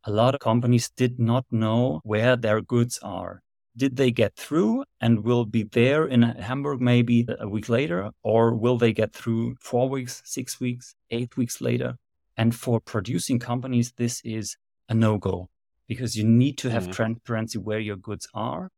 a 0.04 0.10
lot 0.10 0.34
of 0.34 0.40
companies 0.40 0.90
did 1.02 1.18
not 1.18 1.44
know 1.50 2.00
where 2.04 2.36
their 2.36 2.60
goods 2.60 2.98
are 3.02 3.42
did 3.76 3.96
they 3.96 4.10
get 4.10 4.36
through 4.36 4.84
and 5.00 5.24
will 5.24 5.44
be 5.44 5.62
there 5.62 6.06
in 6.06 6.22
Hamburg 6.22 6.80
maybe 6.80 7.26
a 7.38 7.48
week 7.48 7.68
later? 7.68 8.10
Or 8.22 8.54
will 8.54 8.78
they 8.78 8.92
get 8.92 9.12
through 9.12 9.56
four 9.60 9.88
weeks, 9.88 10.22
six 10.24 10.60
weeks, 10.60 10.94
eight 11.10 11.36
weeks 11.36 11.60
later? 11.60 11.96
And 12.36 12.54
for 12.54 12.80
producing 12.80 13.38
companies, 13.38 13.92
this 13.96 14.20
is 14.24 14.56
a 14.88 14.94
no 14.94 15.18
go 15.18 15.48
because 15.86 16.16
you 16.16 16.24
need 16.24 16.58
to 16.58 16.70
have 16.70 16.88
mm 16.88 16.92
transparency 16.92 17.58
where 17.58 17.78
your 17.78 17.96
goods 17.96 18.28
are. 18.34 18.70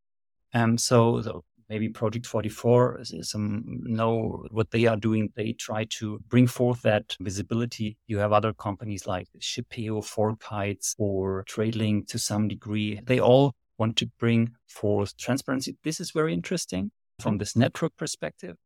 Um, 0.54 0.76
so, 0.76 1.22
so 1.22 1.44
maybe 1.72 1.88
Project 1.88 2.26
44, 2.26 3.00
some 3.22 3.62
know 3.98 4.44
what 4.50 4.70
they 4.72 4.84
are 4.86 5.00
doing. 5.08 5.30
They 5.34 5.54
try 5.54 5.86
to 5.98 6.20
bring 6.28 6.46
forth 6.46 6.82
that 6.82 7.16
visibility. 7.18 7.96
You 8.06 8.18
have 8.18 8.34
other 8.34 8.52
companies 8.52 9.06
like 9.06 9.28
Shippeo, 9.40 9.94
FourKites, 10.14 10.94
or 10.98 11.44
TradeLens 11.48 12.08
to 12.08 12.18
some 12.18 12.46
degree. 12.46 13.00
They 13.02 13.20
all 13.20 13.54
want 13.78 13.96
to 13.96 14.06
bring 14.18 14.50
forth 14.68 15.16
transparency. 15.16 15.78
This 15.82 15.98
is 15.98 16.10
very 16.10 16.34
interesting 16.34 16.90
from 17.20 17.38
this 17.38 17.56
network 17.56 17.96
perspective. 17.96 18.56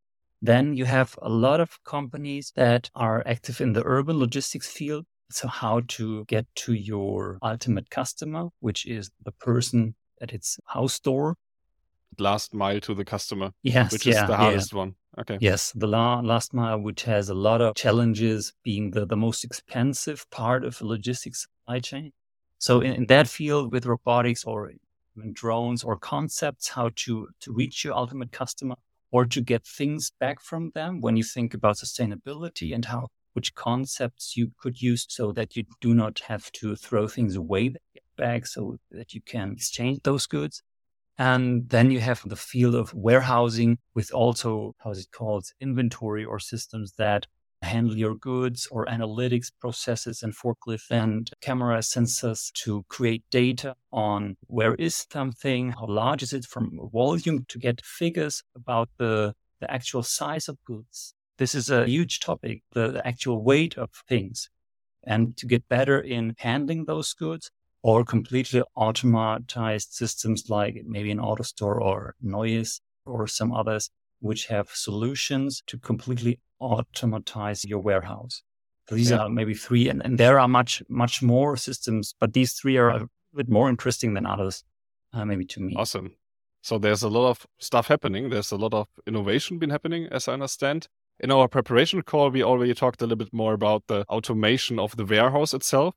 Then 0.41 0.75
you 0.75 0.83
have 0.83 1.17
a 1.21 1.29
lot 1.29 1.61
of 1.61 1.81
companies 1.85 2.51
that 2.57 2.89
are 2.93 3.23
active 3.25 3.61
in 3.61 3.71
the 3.71 3.83
urban 3.85 4.19
logistics 4.19 4.69
field. 4.69 5.05
So 5.31 5.47
how 5.47 5.81
to 5.95 6.25
get 6.25 6.45
to 6.63 6.73
your 6.73 7.37
ultimate 7.41 7.89
customer, 7.89 8.49
which 8.59 8.85
is 8.85 9.11
the 9.23 9.31
person 9.31 9.95
at 10.21 10.33
its 10.33 10.59
house 10.65 10.99
door 10.99 11.35
last 12.19 12.53
mile 12.53 12.79
to 12.81 12.93
the 12.93 13.05
customer. 13.05 13.51
Yes, 13.63 13.91
which 13.91 14.05
yeah, 14.05 14.21
is 14.23 14.27
the 14.27 14.37
hardest 14.37 14.73
yeah. 14.73 14.77
one. 14.77 14.95
Okay. 15.19 15.37
Yes, 15.41 15.71
the 15.75 15.87
la- 15.87 16.19
last 16.19 16.53
mile, 16.53 16.79
which 16.79 17.03
has 17.03 17.29
a 17.29 17.33
lot 17.33 17.61
of 17.61 17.75
challenges, 17.75 18.53
being 18.63 18.91
the, 18.91 19.05
the 19.05 19.17
most 19.17 19.43
expensive 19.43 20.29
part 20.29 20.63
of 20.63 20.77
the 20.77 20.85
logistics 20.85 21.47
supply 21.47 21.79
chain. 21.79 22.13
So 22.59 22.81
in, 22.81 22.93
in 22.93 23.05
that 23.07 23.27
field, 23.27 23.71
with 23.71 23.85
robotics 23.85 24.43
or 24.43 24.71
drones 25.33 25.83
or 25.83 25.97
concepts, 25.97 26.69
how 26.69 26.91
to 26.95 27.29
to 27.39 27.53
reach 27.53 27.83
your 27.83 27.95
ultimate 27.95 28.31
customer 28.31 28.75
or 29.11 29.25
to 29.25 29.41
get 29.41 29.65
things 29.65 30.11
back 30.19 30.41
from 30.41 30.71
them, 30.75 31.01
when 31.01 31.17
you 31.17 31.23
think 31.23 31.53
about 31.53 31.77
sustainability 31.77 32.73
and 32.75 32.85
how 32.85 33.07
which 33.33 33.53
concepts 33.53 34.35
you 34.35 34.51
could 34.57 34.81
use 34.81 35.05
so 35.07 35.31
that 35.31 35.55
you 35.55 35.63
do 35.79 35.93
not 35.93 36.19
have 36.27 36.51
to 36.51 36.75
throw 36.75 37.07
things 37.07 37.35
away 37.35 37.71
back 38.17 38.47
so 38.47 38.77
that 38.89 39.13
you 39.13 39.21
can 39.21 39.51
exchange 39.51 39.99
those 40.03 40.25
goods 40.25 40.63
and 41.17 41.69
then 41.69 41.91
you 41.91 41.99
have 41.99 42.21
the 42.25 42.35
field 42.35 42.75
of 42.75 42.93
warehousing 42.93 43.79
with 43.95 44.11
also, 44.13 44.75
how's 44.79 44.99
it 44.99 45.11
called, 45.11 45.45
inventory 45.59 46.23
or 46.23 46.39
systems 46.39 46.93
that 46.97 47.25
handle 47.63 47.97
your 47.97 48.15
goods 48.15 48.67
or 48.69 48.85
analytics 48.85 49.51
processes 49.59 50.21
and 50.21 50.35
forklift 50.35 50.91
and 50.91 51.31
camera 51.41 51.79
sensors 51.79 52.51
to 52.53 52.83
create 52.87 53.23
data 53.31 53.75
on 53.91 54.37
where 54.47 54.75
is 54.75 55.07
something, 55.11 55.71
how 55.71 55.87
large 55.87 56.21
is 56.21 56.33
it 56.33 56.45
from 56.45 56.79
volume 56.93 57.45
to 57.47 57.57
get 57.57 57.83
figures 57.83 58.43
about 58.55 58.89
the, 58.97 59.33
the 59.59 59.71
actual 59.71 60.03
size 60.03 60.47
of 60.47 60.57
goods. 60.65 61.15
This 61.37 61.55
is 61.55 61.69
a 61.69 61.85
huge 61.85 62.19
topic, 62.19 62.61
the, 62.73 62.91
the 62.91 63.07
actual 63.07 63.43
weight 63.43 63.77
of 63.77 63.89
things. 64.07 64.49
And 65.03 65.37
to 65.37 65.45
get 65.45 65.67
better 65.69 65.99
in 65.99 66.35
handling 66.37 66.85
those 66.85 67.13
goods, 67.13 67.49
or 67.81 68.03
completely 68.03 68.61
automatized 68.75 69.91
systems 69.91 70.49
like 70.49 70.83
maybe 70.85 71.11
an 71.11 71.19
AutoStore 71.19 71.79
or 71.79 72.15
Neues 72.21 72.81
or 73.05 73.27
some 73.27 73.53
others, 73.53 73.89
which 74.19 74.47
have 74.47 74.69
solutions 74.69 75.63
to 75.67 75.77
completely 75.77 76.39
automatize 76.59 77.63
your 77.63 77.79
warehouse. 77.79 78.43
So 78.89 78.95
these 78.95 79.11
yeah. 79.11 79.17
are 79.17 79.29
maybe 79.29 79.53
three, 79.53 79.89
and, 79.89 80.01
and 80.03 80.17
there 80.17 80.39
are 80.39 80.47
much, 80.47 80.81
much 80.89 81.21
more 81.21 81.57
systems, 81.57 82.15
but 82.19 82.33
these 82.33 82.53
three 82.53 82.77
are 82.77 82.89
a 82.89 83.07
bit 83.35 83.49
more 83.49 83.69
interesting 83.69 84.13
than 84.13 84.25
others, 84.25 84.63
uh, 85.13 85.25
maybe 85.25 85.45
to 85.45 85.59
me. 85.59 85.75
Awesome. 85.77 86.15
So 86.61 86.77
there's 86.77 87.03
a 87.03 87.09
lot 87.09 87.29
of 87.29 87.45
stuff 87.59 87.87
happening. 87.87 88.29
There's 88.29 88.51
a 88.51 88.57
lot 88.57 88.73
of 88.73 88.87
innovation 89.05 89.59
been 89.59 89.69
happening, 89.69 90.07
as 90.11 90.27
I 90.27 90.33
understand. 90.33 90.87
In 91.19 91.31
our 91.31 91.47
preparation 91.47 92.01
call, 92.01 92.29
we 92.29 92.43
already 92.43 92.73
talked 92.73 93.01
a 93.01 93.05
little 93.05 93.17
bit 93.17 93.33
more 93.33 93.53
about 93.53 93.83
the 93.87 94.03
automation 94.09 94.79
of 94.79 94.95
the 94.95 95.05
warehouse 95.05 95.53
itself. 95.53 95.95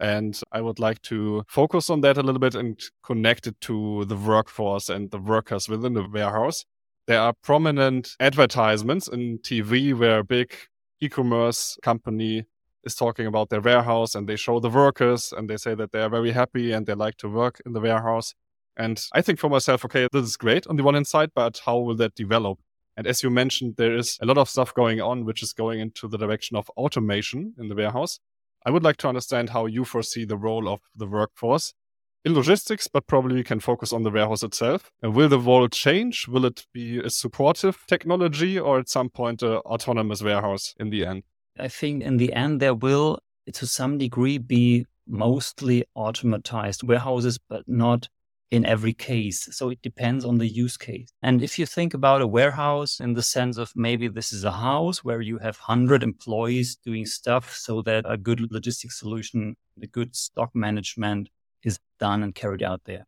And 0.00 0.40
I 0.52 0.60
would 0.60 0.78
like 0.78 1.02
to 1.02 1.44
focus 1.48 1.90
on 1.90 2.00
that 2.02 2.18
a 2.18 2.22
little 2.22 2.38
bit 2.38 2.54
and 2.54 2.80
connect 3.02 3.46
it 3.46 3.60
to 3.62 4.04
the 4.04 4.16
workforce 4.16 4.88
and 4.88 5.10
the 5.10 5.18
workers 5.18 5.68
within 5.68 5.94
the 5.94 6.08
warehouse. 6.08 6.64
There 7.06 7.20
are 7.20 7.32
prominent 7.42 8.10
advertisements 8.20 9.08
in 9.08 9.38
TV 9.38 9.98
where 9.98 10.20
a 10.20 10.24
big 10.24 10.54
e-commerce 11.00 11.78
company 11.82 12.44
is 12.84 12.94
talking 12.94 13.26
about 13.26 13.50
their 13.50 13.60
warehouse 13.60 14.14
and 14.14 14.28
they 14.28 14.36
show 14.36 14.60
the 14.60 14.70
workers 14.70 15.32
and 15.36 15.48
they 15.48 15.56
say 15.56 15.74
that 15.74 15.92
they 15.92 16.00
are 16.00 16.08
very 16.08 16.32
happy 16.32 16.72
and 16.72 16.86
they 16.86 16.94
like 16.94 17.16
to 17.18 17.28
work 17.28 17.60
in 17.66 17.72
the 17.72 17.80
warehouse. 17.80 18.34
And 18.76 19.02
I 19.12 19.22
think 19.22 19.38
for 19.38 19.50
myself, 19.50 19.84
okay, 19.84 20.06
this 20.12 20.24
is 20.24 20.36
great 20.36 20.66
on 20.66 20.76
the 20.76 20.84
one 20.84 20.94
hand 20.94 21.06
side, 21.06 21.30
but 21.34 21.60
how 21.64 21.78
will 21.78 21.96
that 21.96 22.14
develop? 22.14 22.58
And 22.96 23.06
as 23.06 23.22
you 23.22 23.30
mentioned, 23.30 23.74
there 23.76 23.96
is 23.96 24.18
a 24.20 24.26
lot 24.26 24.38
of 24.38 24.48
stuff 24.48 24.74
going 24.74 25.00
on, 25.00 25.24
which 25.24 25.42
is 25.42 25.52
going 25.52 25.80
into 25.80 26.08
the 26.08 26.18
direction 26.18 26.56
of 26.56 26.68
automation 26.70 27.54
in 27.58 27.68
the 27.68 27.74
warehouse. 27.74 28.20
I 28.68 28.70
would 28.70 28.84
like 28.84 28.98
to 28.98 29.08
understand 29.08 29.48
how 29.48 29.64
you 29.64 29.82
foresee 29.86 30.26
the 30.26 30.36
role 30.36 30.68
of 30.68 30.82
the 30.94 31.06
workforce 31.06 31.72
in 32.22 32.34
logistics, 32.34 32.86
but 32.86 33.06
probably 33.06 33.36
we 33.36 33.42
can 33.42 33.60
focus 33.60 33.94
on 33.94 34.02
the 34.02 34.10
warehouse 34.10 34.42
itself. 34.42 34.92
And 35.00 35.14
will 35.14 35.30
the 35.30 35.38
role 35.38 35.68
change? 35.68 36.28
Will 36.28 36.44
it 36.44 36.66
be 36.74 36.98
a 36.98 37.08
supportive 37.08 37.86
technology 37.86 38.58
or 38.58 38.78
at 38.78 38.90
some 38.90 39.08
point 39.08 39.42
an 39.42 39.54
autonomous 39.64 40.22
warehouse 40.22 40.74
in 40.78 40.90
the 40.90 41.06
end? 41.06 41.22
I 41.58 41.68
think 41.68 42.02
in 42.02 42.18
the 42.18 42.30
end, 42.34 42.60
there 42.60 42.74
will, 42.74 43.20
to 43.50 43.66
some 43.66 43.96
degree, 43.96 44.36
be 44.36 44.84
mostly 45.06 45.86
automatized 45.96 46.84
warehouses, 46.84 47.38
but 47.48 47.62
not 47.66 48.10
in 48.50 48.64
every 48.64 48.94
case. 48.94 49.48
So 49.52 49.70
it 49.70 49.82
depends 49.82 50.24
on 50.24 50.38
the 50.38 50.48
use 50.48 50.76
case. 50.76 51.12
And 51.22 51.42
if 51.42 51.58
you 51.58 51.66
think 51.66 51.94
about 51.94 52.22
a 52.22 52.26
warehouse 52.26 53.00
in 53.00 53.14
the 53.14 53.22
sense 53.22 53.58
of 53.58 53.72
maybe 53.76 54.08
this 54.08 54.32
is 54.32 54.44
a 54.44 54.52
house 54.52 55.04
where 55.04 55.20
you 55.20 55.38
have 55.38 55.58
100 55.58 56.02
employees 56.02 56.76
doing 56.76 57.04
stuff 57.04 57.54
so 57.54 57.82
that 57.82 58.04
a 58.08 58.16
good 58.16 58.50
logistics 58.50 58.98
solution, 58.98 59.56
the 59.76 59.86
good 59.86 60.16
stock 60.16 60.50
management 60.54 61.28
is 61.62 61.78
done 61.98 62.22
and 62.22 62.34
carried 62.34 62.62
out 62.62 62.82
there. 62.84 63.04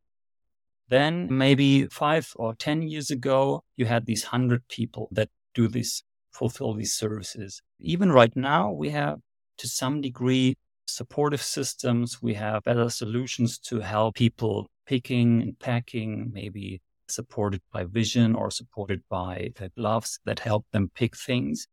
Then 0.89 1.29
maybe 1.31 1.87
five 1.87 2.33
or 2.37 2.55
10 2.55 2.83
years 2.83 3.11
ago, 3.11 3.63
you 3.77 3.87
had 3.87 4.07
these 4.07 4.25
100 4.25 4.67
people 4.69 5.09
that 5.13 5.31
do 5.55 5.69
this, 5.69 6.03
fulfill 6.33 6.75
these 6.75 6.93
services. 6.93 7.63
Even 7.79 8.11
right 8.13 8.35
now, 8.35 8.73
we 8.73 8.91
have 8.91 9.21
to 9.59 9.69
some 9.69 10.01
degree 10.01 10.57
supportive 10.87 11.43
systems. 11.43 12.21
We 12.21 12.35
have 12.35 12.65
better 12.65 12.91
solutions 12.91 13.59
to 13.61 13.81
help 13.81 14.17
people 14.17 14.69
picking 14.91 15.41
and 15.41 15.57
packing, 15.61 16.33
maybe 16.35 16.83
supported 17.09 17.63
by 17.73 17.85
vision 17.85 18.35
or 18.35 18.51
supported 18.51 19.01
by 19.09 19.53
the 19.55 19.69
gloves 19.77 20.19
that 20.25 20.41
help 20.41 20.67
them 20.73 20.91
pick 20.97 21.17
things. 21.17 21.69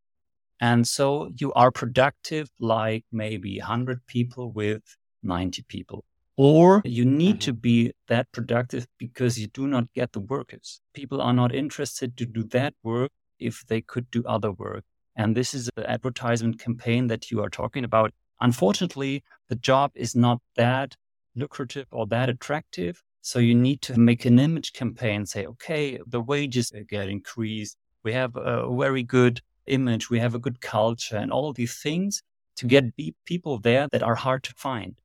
And 0.61 0.87
so 0.87 1.31
you 1.35 1.51
are 1.53 1.71
productive 1.71 2.47
like 2.59 3.05
maybe 3.11 3.57
100 3.57 4.05
people 4.05 4.51
with 4.51 4.83
90 5.23 5.63
people. 5.67 6.05
Or 6.35 6.83
you 6.85 7.05
need 7.05 7.37
mm-hmm. 7.37 7.49
to 7.49 7.53
be 7.53 7.91
that 8.07 8.31
productive 8.31 8.85
because 8.99 9.39
you 9.39 9.47
do 9.47 9.65
not 9.65 9.91
get 9.93 10.11
the 10.11 10.19
workers. 10.19 10.79
People 10.93 11.19
are 11.19 11.33
not 11.33 11.55
interested 11.55 12.15
to 12.17 12.25
do 12.27 12.43
that 12.57 12.75
work 12.83 13.11
if 13.39 13.65
they 13.67 13.81
could 13.81 14.11
do 14.11 14.23
other 14.27 14.51
work. 14.51 14.83
And 15.15 15.35
this 15.35 15.55
is 15.55 15.71
the 15.75 15.89
advertisement 15.89 16.59
campaign 16.59 17.07
that 17.07 17.31
you 17.31 17.41
are 17.41 17.49
talking 17.49 17.83
about. 17.83 18.13
Unfortunately, 18.39 19.23
the 19.49 19.55
job 19.55 19.89
is 19.95 20.15
not 20.15 20.39
that 20.55 20.95
lucrative 21.35 21.87
or 21.91 22.05
that 22.07 22.29
attractive. 22.29 23.01
So 23.21 23.39
you 23.39 23.55
need 23.55 23.81
to 23.83 23.99
make 23.99 24.25
an 24.25 24.39
image 24.39 24.73
campaign, 24.73 25.25
say, 25.25 25.45
okay, 25.45 25.99
the 26.07 26.21
wages 26.21 26.71
get 26.89 27.09
increased. 27.09 27.77
We 28.03 28.13
have 28.13 28.35
a 28.35 28.73
very 28.73 29.03
good 29.03 29.41
image. 29.65 30.09
We 30.09 30.19
have 30.19 30.33
a 30.33 30.39
good 30.39 30.61
culture 30.61 31.17
and 31.17 31.31
all 31.31 31.51
these 31.51 31.77
things 31.77 32.21
to 32.55 32.65
get 32.65 32.95
people 33.25 33.59
there 33.59 33.87
that 33.91 34.03
are 34.03 34.15
hard 34.15 34.43
to 34.43 34.53
find. 34.53 34.95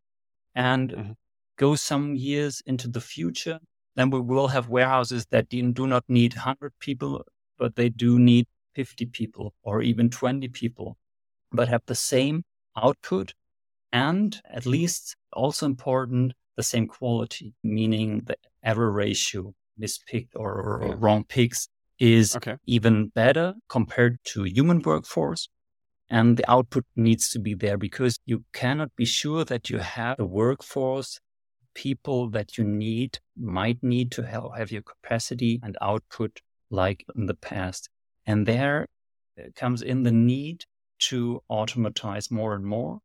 And 0.54 0.90
mm-hmm. 0.90 1.12
go 1.56 1.74
some 1.74 2.14
years 2.14 2.62
into 2.66 2.88
the 2.88 3.00
future, 3.00 3.58
then 3.96 4.10
we 4.10 4.20
will 4.20 4.48
have 4.48 4.68
warehouses 4.68 5.26
that 5.30 5.48
do 5.48 5.86
not 5.86 6.04
need 6.08 6.34
100 6.34 6.72
people, 6.78 7.24
but 7.58 7.76
they 7.76 7.88
do 7.88 8.18
need 8.18 8.46
50 8.74 9.06
people 9.06 9.52
or 9.62 9.82
even 9.82 10.08
20 10.08 10.48
people, 10.48 10.96
but 11.50 11.68
have 11.68 11.82
the 11.86 11.94
same 11.94 12.44
output 12.76 13.34
and 13.92 14.40
at 14.50 14.64
least 14.64 15.16
also 15.32 15.66
important, 15.66 16.32
the 16.56 16.62
same 16.62 16.86
quality, 16.86 17.54
meaning 17.62 18.22
the 18.26 18.36
error 18.62 18.90
ratio, 18.90 19.54
mispicked 19.78 20.34
or, 20.36 20.82
yeah. 20.82 20.94
wrong 20.98 21.24
picks 21.24 21.68
is 21.98 22.36
okay. 22.36 22.56
even 22.66 23.08
better 23.08 23.54
compared 23.68 24.18
to 24.24 24.44
human 24.44 24.80
workforce. 24.80 25.48
And 26.10 26.36
the 26.36 26.50
output 26.50 26.84
needs 26.94 27.30
to 27.30 27.38
be 27.38 27.54
there 27.54 27.78
because 27.78 28.18
you 28.26 28.44
cannot 28.52 28.94
be 28.96 29.06
sure 29.06 29.44
that 29.44 29.70
you 29.70 29.78
have 29.78 30.18
the 30.18 30.26
workforce 30.26 31.18
people 31.74 32.28
that 32.30 32.58
you 32.58 32.64
need, 32.64 33.18
might 33.36 33.82
need 33.82 34.12
to 34.12 34.22
have 34.22 34.70
your 34.70 34.82
capacity 34.82 35.60
and 35.62 35.76
output 35.80 36.40
like 36.70 37.04
in 37.16 37.26
the 37.26 37.34
past. 37.34 37.88
And 38.26 38.46
there 38.46 38.86
comes 39.56 39.82
in 39.82 40.02
the 40.02 40.12
need 40.12 40.64
to 41.00 41.42
automatize 41.48 42.30
more 42.30 42.54
and 42.54 42.64
more 42.64 43.00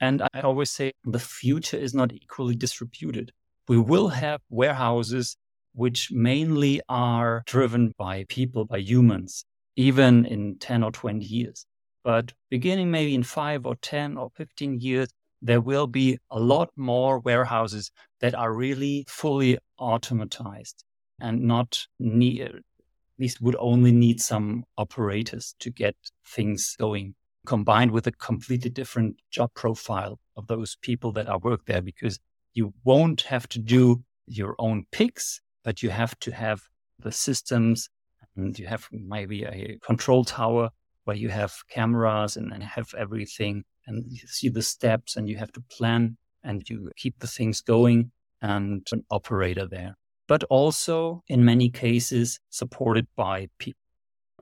and 0.00 0.22
I 0.34 0.40
always 0.40 0.70
say 0.70 0.92
the 1.04 1.18
future 1.18 1.76
is 1.76 1.94
not 1.94 2.12
equally 2.12 2.54
distributed. 2.54 3.32
We 3.68 3.78
will 3.78 4.08
have 4.08 4.40
warehouses 4.48 5.36
which 5.74 6.10
mainly 6.10 6.80
are 6.88 7.42
driven 7.46 7.92
by 7.98 8.24
people, 8.28 8.64
by 8.64 8.78
humans, 8.78 9.44
even 9.76 10.24
in 10.24 10.58
10 10.58 10.82
or 10.82 10.90
20 10.90 11.24
years. 11.24 11.66
But 12.02 12.32
beginning 12.50 12.90
maybe 12.90 13.14
in 13.14 13.22
five 13.22 13.66
or 13.66 13.76
10 13.76 14.16
or 14.16 14.30
15 14.36 14.80
years, 14.80 15.08
there 15.42 15.60
will 15.60 15.86
be 15.86 16.18
a 16.30 16.38
lot 16.38 16.70
more 16.76 17.18
warehouses 17.18 17.90
that 18.20 18.34
are 18.34 18.52
really 18.52 19.04
fully 19.08 19.58
automatized 19.78 20.76
and 21.20 21.42
not 21.42 21.86
near, 21.98 22.46
at 22.46 22.62
least 23.18 23.40
would 23.40 23.56
only 23.58 23.92
need 23.92 24.20
some 24.20 24.64
operators 24.78 25.54
to 25.58 25.70
get 25.70 25.96
things 26.24 26.76
going 26.78 27.14
combined 27.46 27.90
with 27.90 28.06
a 28.06 28.12
completely 28.12 28.70
different 28.70 29.16
job 29.30 29.50
profile 29.54 30.18
of 30.36 30.46
those 30.46 30.76
people 30.82 31.12
that 31.12 31.28
are 31.28 31.38
work 31.38 31.64
there 31.66 31.82
because 31.82 32.18
you 32.52 32.74
won't 32.84 33.22
have 33.22 33.48
to 33.48 33.58
do 33.58 34.02
your 34.26 34.54
own 34.58 34.84
picks, 34.92 35.40
but 35.64 35.82
you 35.82 35.90
have 35.90 36.18
to 36.20 36.32
have 36.32 36.62
the 36.98 37.12
systems 37.12 37.88
and 38.36 38.58
you 38.58 38.66
have 38.66 38.88
maybe 38.92 39.44
a 39.44 39.78
control 39.84 40.24
tower 40.24 40.70
where 41.04 41.16
you 41.16 41.28
have 41.28 41.54
cameras 41.70 42.36
and, 42.36 42.52
and 42.52 42.62
have 42.62 42.92
everything 42.98 43.64
and 43.86 44.04
you 44.08 44.26
see 44.26 44.48
the 44.48 44.62
steps 44.62 45.16
and 45.16 45.28
you 45.28 45.36
have 45.36 45.52
to 45.52 45.62
plan 45.70 46.16
and 46.42 46.68
you 46.68 46.90
keep 46.96 47.18
the 47.20 47.26
things 47.26 47.60
going 47.60 48.10
and 48.42 48.86
an 48.92 49.04
operator 49.10 49.66
there. 49.66 49.96
But 50.28 50.44
also 50.44 51.22
in 51.28 51.44
many 51.44 51.70
cases 51.70 52.40
supported 52.50 53.06
by 53.16 53.48
people. 53.58 53.78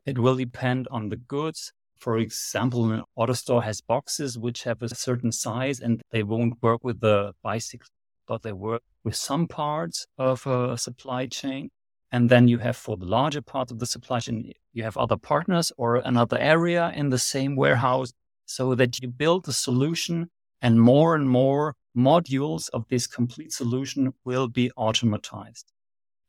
It 0.06 0.18
will 0.18 0.36
depend 0.36 0.88
on 0.90 1.08
the 1.08 1.16
goods. 1.16 1.72
For 1.96 2.18
example, 2.18 2.90
an 2.92 3.02
AutoStore 3.18 3.62
has 3.62 3.80
boxes 3.80 4.38
which 4.38 4.64
have 4.64 4.83
a 4.83 4.94
certain 4.94 5.33
size 5.33 5.80
and 5.80 6.02
they 6.11 6.22
won't 6.22 6.62
work 6.62 6.85
with 6.85 7.00
the 7.00 7.35
bicycle, 7.42 7.88
but 8.26 8.42
they 8.42 8.52
work 8.52 8.83
with 9.02 9.16
some 9.16 9.46
parts 9.46 10.07
of 10.18 10.46
a 10.46 10.76
supply 10.76 11.26
chain. 11.26 11.70
And 12.12 12.28
then 12.30 12.46
you 12.46 12.59
have 12.59 12.76
for 12.76 12.96
the 12.96 13.07
larger 13.07 13.42
part 13.42 13.70
of 13.70 13.78
the 13.78 13.87
supply 13.87 14.20
chain, 14.20 14.52
you 14.72 14.83
have 14.83 14.96
other 14.96 15.16
partners 15.16 15.72
or 15.76 15.96
another 15.96 16.38
area 16.38 16.92
in 16.94 17.11
the 17.11 17.18
same 17.18 17.57
warehouse 17.57 18.12
so 18.46 18.74
that 18.74 19.00
you 19.00 19.09
build 19.09 19.48
a 19.48 19.52
solution 19.52 20.30
and 20.61 20.80
more 20.80 21.14
and 21.14 21.28
more 21.28 21.74
modules 21.96 22.70
of 22.72 22.87
this 22.88 23.07
complete 23.07 23.52
solution 23.52 24.12
will 24.24 24.48
be 24.48 24.70
automatized. 24.76 25.64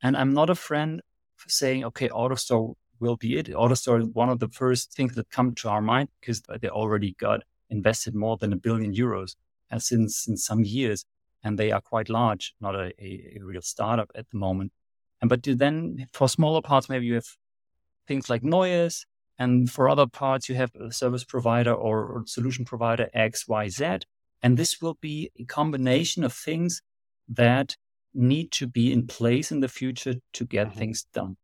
And 0.02 0.16
I'm 0.16 0.32
not 0.32 0.50
a 0.50 0.54
friend 0.54 1.00
of 1.00 1.50
saying, 1.50 1.84
okay, 1.84 2.08
AutoStore 2.08 2.74
will 3.00 3.16
be 3.16 3.36
it. 3.38 3.46
AutoStore 3.46 4.00
is 4.02 4.08
one 4.08 4.28
of 4.28 4.38
the 4.38 4.48
first 4.48 4.92
things 4.92 5.14
that 5.14 5.30
come 5.30 5.54
to 5.56 5.68
our 5.68 5.80
mind 5.80 6.08
because 6.20 6.42
they 6.60 6.68
already 6.68 7.14
got 7.18 7.42
invested 7.70 8.14
more 8.14 8.36
than 8.36 8.52
a 8.52 8.56
billion 8.56 8.94
euros 8.94 9.36
since, 9.78 10.18
since 10.18 10.44
some 10.44 10.64
years. 10.64 11.04
And 11.42 11.58
they 11.58 11.70
are 11.70 11.80
quite 11.80 12.08
large, 12.08 12.54
not 12.60 12.74
a, 12.74 12.92
a, 12.98 13.38
a 13.38 13.40
real 13.42 13.62
startup 13.62 14.10
at 14.14 14.28
the 14.30 14.38
moment. 14.38 14.72
And 15.20 15.28
but 15.28 15.42
then 15.44 16.06
for 16.12 16.28
smaller 16.28 16.60
parts, 16.60 16.88
maybe 16.88 17.06
you 17.06 17.14
have 17.14 17.36
things 18.06 18.28
like 18.28 18.42
Neues 18.42 19.06
and 19.38 19.70
for 19.70 19.88
other 19.88 20.06
parts, 20.06 20.48
you 20.48 20.54
have 20.54 20.74
a 20.74 20.92
service 20.92 21.24
provider 21.24 21.72
or, 21.72 22.04
or 22.04 22.24
solution 22.26 22.64
provider 22.64 23.08
X, 23.12 23.46
Y, 23.46 23.68
Z. 23.68 23.98
And 24.42 24.56
this 24.56 24.80
will 24.80 24.96
be 25.00 25.30
a 25.38 25.44
combination 25.44 26.24
of 26.24 26.32
things 26.32 26.82
that 27.28 27.76
need 28.14 28.50
to 28.52 28.66
be 28.66 28.92
in 28.92 29.06
place 29.06 29.52
in 29.52 29.60
the 29.60 29.68
future 29.68 30.14
to 30.32 30.44
get 30.44 30.68
mm-hmm. 30.68 30.78
things 30.78 31.06
done. 31.12 31.36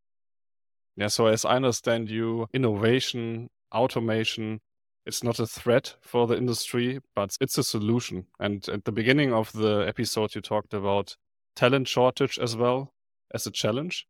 Yeah. 0.96 1.08
So 1.08 1.26
as 1.26 1.44
I 1.44 1.56
understand 1.56 2.10
you, 2.10 2.46
innovation, 2.52 3.48
automation, 3.74 4.60
it's 5.06 5.24
not 5.24 5.40
a 5.40 5.46
threat 5.46 5.96
for 6.00 6.26
the 6.26 6.36
industry, 6.36 7.00
but 7.14 7.36
it's 7.40 7.58
a 7.58 7.64
solution. 7.64 8.26
And 8.38 8.68
at 8.68 8.84
the 8.84 8.92
beginning 8.92 9.32
of 9.32 9.52
the 9.52 9.84
episode, 9.88 10.34
you 10.34 10.40
talked 10.40 10.74
about 10.74 11.16
talent 11.56 11.88
shortage 11.88 12.38
as 12.38 12.56
well 12.56 12.92
as 13.34 13.46
a 13.46 13.50
challenge. 13.50 14.06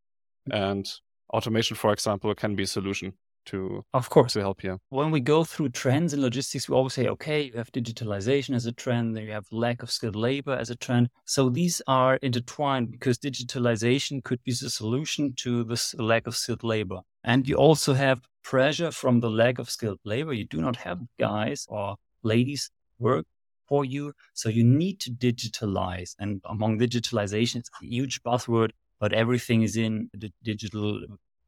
Mm-hmm. 0.50 0.62
And 0.62 0.92
automation, 1.32 1.76
for 1.76 1.92
example, 1.92 2.34
can 2.34 2.56
be 2.56 2.64
a 2.64 2.66
solution 2.66 3.14
to 3.46 3.84
of 3.94 4.10
course. 4.10 4.32
to 4.34 4.40
help 4.40 4.62
you. 4.62 4.78
When 4.88 5.10
we 5.10 5.20
go 5.20 5.44
through 5.44 5.70
trends 5.70 6.12
in 6.12 6.20
logistics 6.20 6.68
we 6.68 6.74
always 6.74 6.94
say 6.94 7.06
okay 7.08 7.42
you 7.42 7.52
have 7.54 7.72
digitalization 7.72 8.54
as 8.54 8.66
a 8.66 8.72
trend 8.72 9.16
then 9.16 9.24
you 9.24 9.32
have 9.32 9.46
lack 9.50 9.82
of 9.82 9.90
skilled 9.90 10.16
labor 10.16 10.54
as 10.54 10.70
a 10.70 10.76
trend. 10.76 11.10
So 11.24 11.48
these 11.48 11.82
are 11.86 12.16
intertwined 12.16 12.90
because 12.90 13.18
digitalization 13.18 14.22
could 14.22 14.42
be 14.44 14.52
the 14.52 14.70
solution 14.70 15.34
to 15.38 15.64
this 15.64 15.94
lack 15.94 16.26
of 16.26 16.36
skilled 16.36 16.64
labor. 16.64 17.00
And 17.24 17.48
you 17.48 17.56
also 17.56 17.94
have 17.94 18.20
pressure 18.42 18.90
from 18.90 19.20
the 19.20 19.30
lack 19.30 19.58
of 19.58 19.70
skilled 19.70 20.00
labor. 20.04 20.32
You 20.32 20.46
do 20.46 20.60
not 20.60 20.76
have 20.76 21.00
guys 21.18 21.66
or 21.68 21.96
ladies 22.22 22.70
work 22.98 23.26
for 23.68 23.84
you. 23.84 24.12
So 24.34 24.48
you 24.48 24.64
need 24.64 25.00
to 25.00 25.10
digitalize. 25.10 26.14
And 26.18 26.40
among 26.44 26.78
digitalization 26.78 27.56
it's 27.56 27.70
a 27.82 27.86
huge 27.86 28.22
buzzword 28.22 28.70
but 29.02 29.12
everything 29.12 29.62
is 29.62 29.76
in 29.76 30.08
the 30.14 30.32
digital 30.44 31.00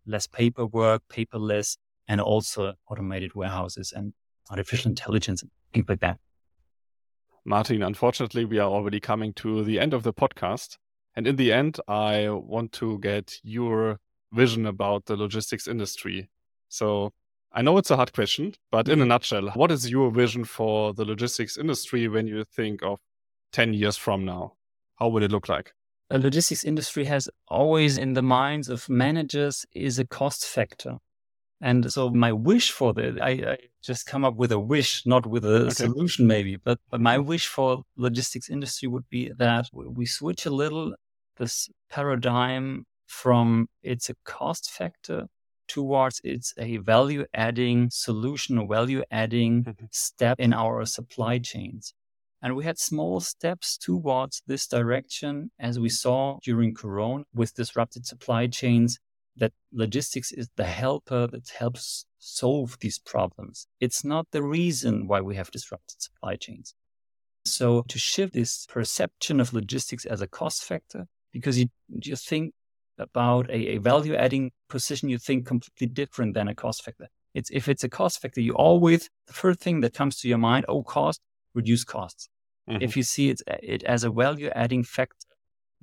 less 0.07 0.27
paperwork, 0.27 1.03
paperless, 1.09 1.77
and 2.09 2.21
also 2.21 2.75
automated 2.89 3.35
warehouses 3.35 3.93
and 3.95 4.13
artificial 4.51 4.91
intelligence 4.91 5.43
and 5.43 5.51
things 5.73 5.87
like 5.89 6.01
that. 6.01 6.19
Martin, 7.45 7.83
unfortunately, 7.83 8.45
we 8.45 8.59
are 8.59 8.71
already 8.71 9.01
coming 9.01 9.33
to 9.35 9.63
the 9.65 9.79
end 9.79 9.93
of 9.93 10.03
the 10.03 10.13
podcast. 10.13 10.79
And 11.15 11.27
in 11.27 11.37
the 11.37 11.53
end, 11.53 11.79
I 11.87 12.29
want 12.31 12.73
to 12.73 12.99
get 12.99 13.39
your 13.43 13.99
vision 14.33 14.67
about 14.67 15.07
the 15.07 15.17
logistics 15.17 15.69
industry. 15.69 16.31
So 16.69 17.13
I 17.53 17.63
know 17.63 17.79
it's 17.79 17.91
a 17.91 17.97
hard 17.97 18.13
question, 18.13 18.55
but 18.73 18.89
in 18.89 19.01
a 19.01 19.07
nutshell, 19.07 19.51
what 19.51 19.71
is 19.71 19.91
your 19.91 20.11
vision 20.11 20.45
for 20.45 20.93
the 20.93 21.05
logistics 21.05 21.57
industry 21.57 22.09
when 22.09 22.27
you 22.27 22.45
think 22.45 22.83
of 22.83 22.99
10 23.53 23.75
years 23.75 23.97
from 23.97 24.25
now? 24.25 24.55
How 24.97 25.09
would 25.09 25.23
it 25.23 25.31
look 25.31 25.49
like? 25.49 25.73
The 26.11 26.19
logistics 26.19 26.65
industry 26.65 27.05
has 27.05 27.29
always 27.49 27.97
in 27.97 28.15
the 28.15 28.23
minds 28.23 28.69
of 28.69 28.89
managers 28.89 29.67
is 29.73 29.99
a 29.99 30.05
cost 30.05 30.45
factor. 30.47 30.99
And 31.61 31.91
so 31.93 32.11
my 32.11 32.33
wish 32.33 32.71
for 32.71 32.93
the, 32.93 33.19
I, 33.23 33.31
I 33.31 33.59
just 33.83 34.07
come 34.07 34.25
up 34.25 34.37
with 34.37 34.53
a 34.53 34.59
wish, 34.59 35.07
not 35.07 35.27
with 35.27 35.45
a 35.45 35.67
okay. 35.67 35.71
solution 35.71 36.27
maybe, 36.27 36.57
but, 36.57 36.79
but 36.91 37.01
my 37.01 37.19
wish 37.19 37.47
for 37.47 37.85
logistics 37.97 38.51
industry 38.51 38.89
would 38.89 39.09
be 39.09 39.33
that 39.39 39.67
we 39.73 40.05
switch 40.05 40.47
a 40.47 40.51
little 40.51 40.95
this 41.37 41.69
paradigm 41.91 42.85
from 43.07 43.69
it's 43.83 44.09
a 44.09 44.15
cost 44.25 44.71
factor 44.71 45.27
towards 45.67 46.21
it's 46.25 46.53
a 46.59 46.77
value 46.79 47.25
adding 47.35 47.89
solution, 47.91 48.69
value 48.69 49.03
adding 49.11 49.65
mm-hmm. 49.65 49.87
step 49.91 50.39
in 50.39 50.53
our 50.53 50.85
supply 50.85 51.39
chains. 51.39 51.95
And 52.43 52.55
we 52.55 52.65
had 52.65 52.79
small 52.79 53.21
steps 53.21 53.79
towards 53.79 54.43
this 54.47 54.67
direction, 54.67 55.51
as 55.59 55.81
we 55.81 55.89
saw 55.89 56.39
during 56.43 56.75
Corona 56.75 57.25
with 57.35 57.55
disrupted 57.55 58.05
supply 58.07 58.47
chains 58.49 58.99
that 59.37 59.53
logistics 59.73 60.33
is 60.33 60.49
the 60.57 60.65
helper 60.65 61.27
that 61.27 61.49
helps 61.59 62.07
solve 62.19 62.79
these 62.81 62.99
problems. 62.99 63.67
It's 63.81 64.05
not 64.05 64.27
the 64.31 64.43
reason 64.43 65.07
why 65.07 65.21
we 65.21 65.37
have 65.37 65.51
disrupted 65.51 66.01
supply 66.01 66.37
chains. 66.37 66.75
So 67.45 67.83
to 67.89 67.99
shift 67.99 68.33
this 68.33 68.67
perception 68.67 69.41
of 69.41 69.53
logistics 69.53 70.05
as 70.07 70.21
a 70.21 70.27
cost 70.27 70.65
factor, 70.65 71.07
because 71.33 71.59
you, 71.59 71.67
you 71.89 72.17
think 72.17 72.55
about 72.99 73.51
a, 73.51 73.75
a 73.75 73.79
value 73.79 74.15
adding 74.15 74.53
position, 74.69 75.09
you 75.09 75.19
think 75.19 75.47
completely 75.47 75.89
different 75.89 76.35
than 76.35 76.49
a 76.49 76.55
cost 76.55 76.85
factor. 76.85 77.09
It's 77.35 77.51
if 77.51 77.69
it's 77.69 77.83
a 77.85 77.89
cost 77.89 78.23
factor, 78.23 78.41
you 78.41 78.55
always 78.55 79.11
the 79.27 79.33
first 79.33 79.61
thing 79.61 79.81
that 79.81 79.93
comes 79.93 80.21
to 80.21 80.29
your 80.29 80.39
mind, 80.39 80.65
oh, 80.69 80.85
cost, 80.85 81.21
reduce 81.53 81.85
costs. 81.85 82.29
Mm-hmm. 82.69 82.83
If 82.83 82.97
you 82.97 83.03
see 83.03 83.31
it, 83.31 83.43
it 83.47 83.83
as 83.83 84.05
a 84.05 84.11
value 84.11 84.51
adding 84.55 84.85
factor, 84.85 85.27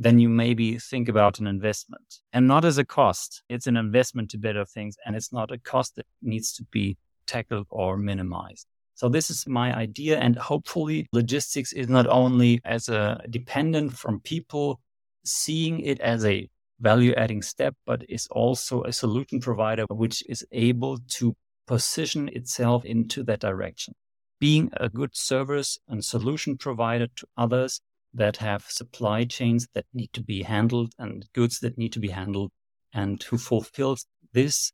then 0.01 0.17
you 0.17 0.27
maybe 0.27 0.79
think 0.79 1.07
about 1.07 1.37
an 1.37 1.45
investment 1.45 2.21
and 2.33 2.47
not 2.47 2.65
as 2.65 2.79
a 2.79 2.83
cost. 2.83 3.43
It's 3.49 3.67
an 3.67 3.77
investment 3.77 4.31
to 4.31 4.39
better 4.39 4.65
things 4.65 4.97
and 5.05 5.15
it's 5.15 5.31
not 5.31 5.51
a 5.51 5.59
cost 5.59 5.95
that 5.95 6.07
needs 6.23 6.51
to 6.53 6.63
be 6.71 6.97
tackled 7.27 7.67
or 7.69 7.97
minimized. 7.97 8.65
So 8.95 9.09
this 9.09 9.29
is 9.29 9.45
my 9.45 9.75
idea. 9.77 10.17
And 10.17 10.35
hopefully 10.35 11.07
logistics 11.13 11.71
is 11.71 11.87
not 11.87 12.07
only 12.07 12.61
as 12.65 12.89
a 12.89 13.21
dependent 13.29 13.93
from 13.93 14.21
people 14.21 14.79
seeing 15.23 15.79
it 15.81 15.99
as 15.99 16.25
a 16.25 16.49
value 16.79 17.13
adding 17.13 17.43
step, 17.43 17.75
but 17.85 18.01
is 18.09 18.27
also 18.31 18.81
a 18.81 18.91
solution 18.91 19.39
provider 19.39 19.85
which 19.89 20.23
is 20.27 20.43
able 20.51 20.97
to 21.09 21.35
position 21.67 22.27
itself 22.29 22.83
into 22.85 23.21
that 23.25 23.39
direction. 23.39 23.93
Being 24.39 24.71
a 24.77 24.89
good 24.89 25.15
service 25.15 25.77
and 25.87 26.03
solution 26.03 26.57
provider 26.57 27.05
to 27.17 27.27
others 27.37 27.81
that 28.13 28.37
have 28.37 28.63
supply 28.63 29.23
chains 29.23 29.67
that 29.73 29.85
need 29.93 30.11
to 30.13 30.21
be 30.21 30.43
handled 30.43 30.93
and 30.99 31.25
goods 31.33 31.59
that 31.59 31.77
need 31.77 31.93
to 31.93 31.99
be 31.99 32.09
handled 32.09 32.51
and 32.93 33.23
who 33.23 33.37
fulfills 33.37 34.05
this 34.33 34.73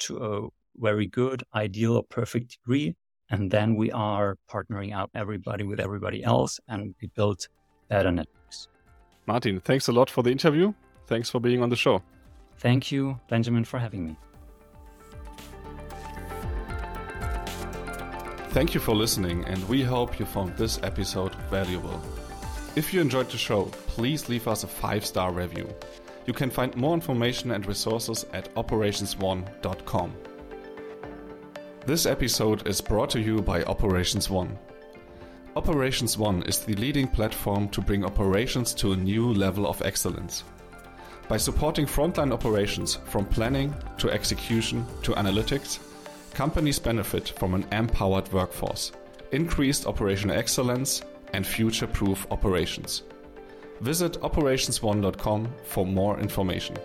to 0.00 0.18
a 0.18 0.48
very 0.76 1.06
good, 1.06 1.42
ideal, 1.54 1.96
or 1.96 2.02
perfect 2.02 2.58
degree. 2.58 2.96
And 3.30 3.50
then 3.50 3.76
we 3.76 3.90
are 3.92 4.36
partnering 4.50 4.92
out 4.92 5.10
everybody 5.14 5.64
with 5.64 5.80
everybody 5.80 6.24
else 6.24 6.60
and 6.68 6.94
we 7.00 7.08
build 7.08 7.46
better 7.88 8.10
networks. 8.10 8.68
Martin, 9.26 9.60
thanks 9.60 9.88
a 9.88 9.92
lot 9.92 10.10
for 10.10 10.22
the 10.22 10.30
interview. 10.30 10.72
Thanks 11.06 11.30
for 11.30 11.40
being 11.40 11.62
on 11.62 11.70
the 11.70 11.76
show. 11.76 12.02
Thank 12.58 12.92
you, 12.92 13.18
Benjamin, 13.28 13.64
for 13.64 13.78
having 13.78 14.06
me. 14.06 14.16
Thank 18.50 18.74
you 18.74 18.80
for 18.80 18.94
listening, 18.94 19.44
and 19.46 19.66
we 19.66 19.82
hope 19.82 20.18
you 20.18 20.26
found 20.26 20.56
this 20.58 20.78
episode 20.82 21.34
valuable. 21.48 21.98
If 22.74 22.94
you 22.94 23.02
enjoyed 23.02 23.28
the 23.28 23.36
show, 23.36 23.64
please 23.86 24.30
leave 24.30 24.48
us 24.48 24.64
a 24.64 24.66
5 24.66 25.04
star 25.04 25.30
review. 25.30 25.68
You 26.24 26.32
can 26.32 26.48
find 26.48 26.74
more 26.74 26.94
information 26.94 27.50
and 27.50 27.66
resources 27.66 28.24
at 28.32 28.54
operations1.com. 28.54 30.14
This 31.84 32.06
episode 32.06 32.66
is 32.66 32.80
brought 32.80 33.10
to 33.10 33.20
you 33.20 33.42
by 33.42 33.62
Operations 33.64 34.30
One. 34.30 34.58
Operations 35.54 36.16
One 36.16 36.42
is 36.44 36.60
the 36.60 36.74
leading 36.76 37.08
platform 37.08 37.68
to 37.70 37.82
bring 37.82 38.06
operations 38.06 38.72
to 38.74 38.92
a 38.92 38.96
new 38.96 39.34
level 39.34 39.66
of 39.66 39.82
excellence. 39.82 40.44
By 41.28 41.36
supporting 41.36 41.84
frontline 41.84 42.32
operations 42.32 42.94
from 43.04 43.26
planning 43.26 43.74
to 43.98 44.10
execution 44.10 44.86
to 45.02 45.12
analytics, 45.12 45.78
companies 46.32 46.78
benefit 46.78 47.34
from 47.36 47.52
an 47.52 47.66
empowered 47.70 48.32
workforce, 48.32 48.92
increased 49.30 49.86
operational 49.86 50.38
excellence, 50.38 51.02
and 51.32 51.46
future 51.46 51.86
proof 51.86 52.26
operations. 52.30 53.02
Visit 53.80 54.20
operations1.com 54.20 55.48
for 55.64 55.84
more 55.86 56.20
information. 56.20 56.76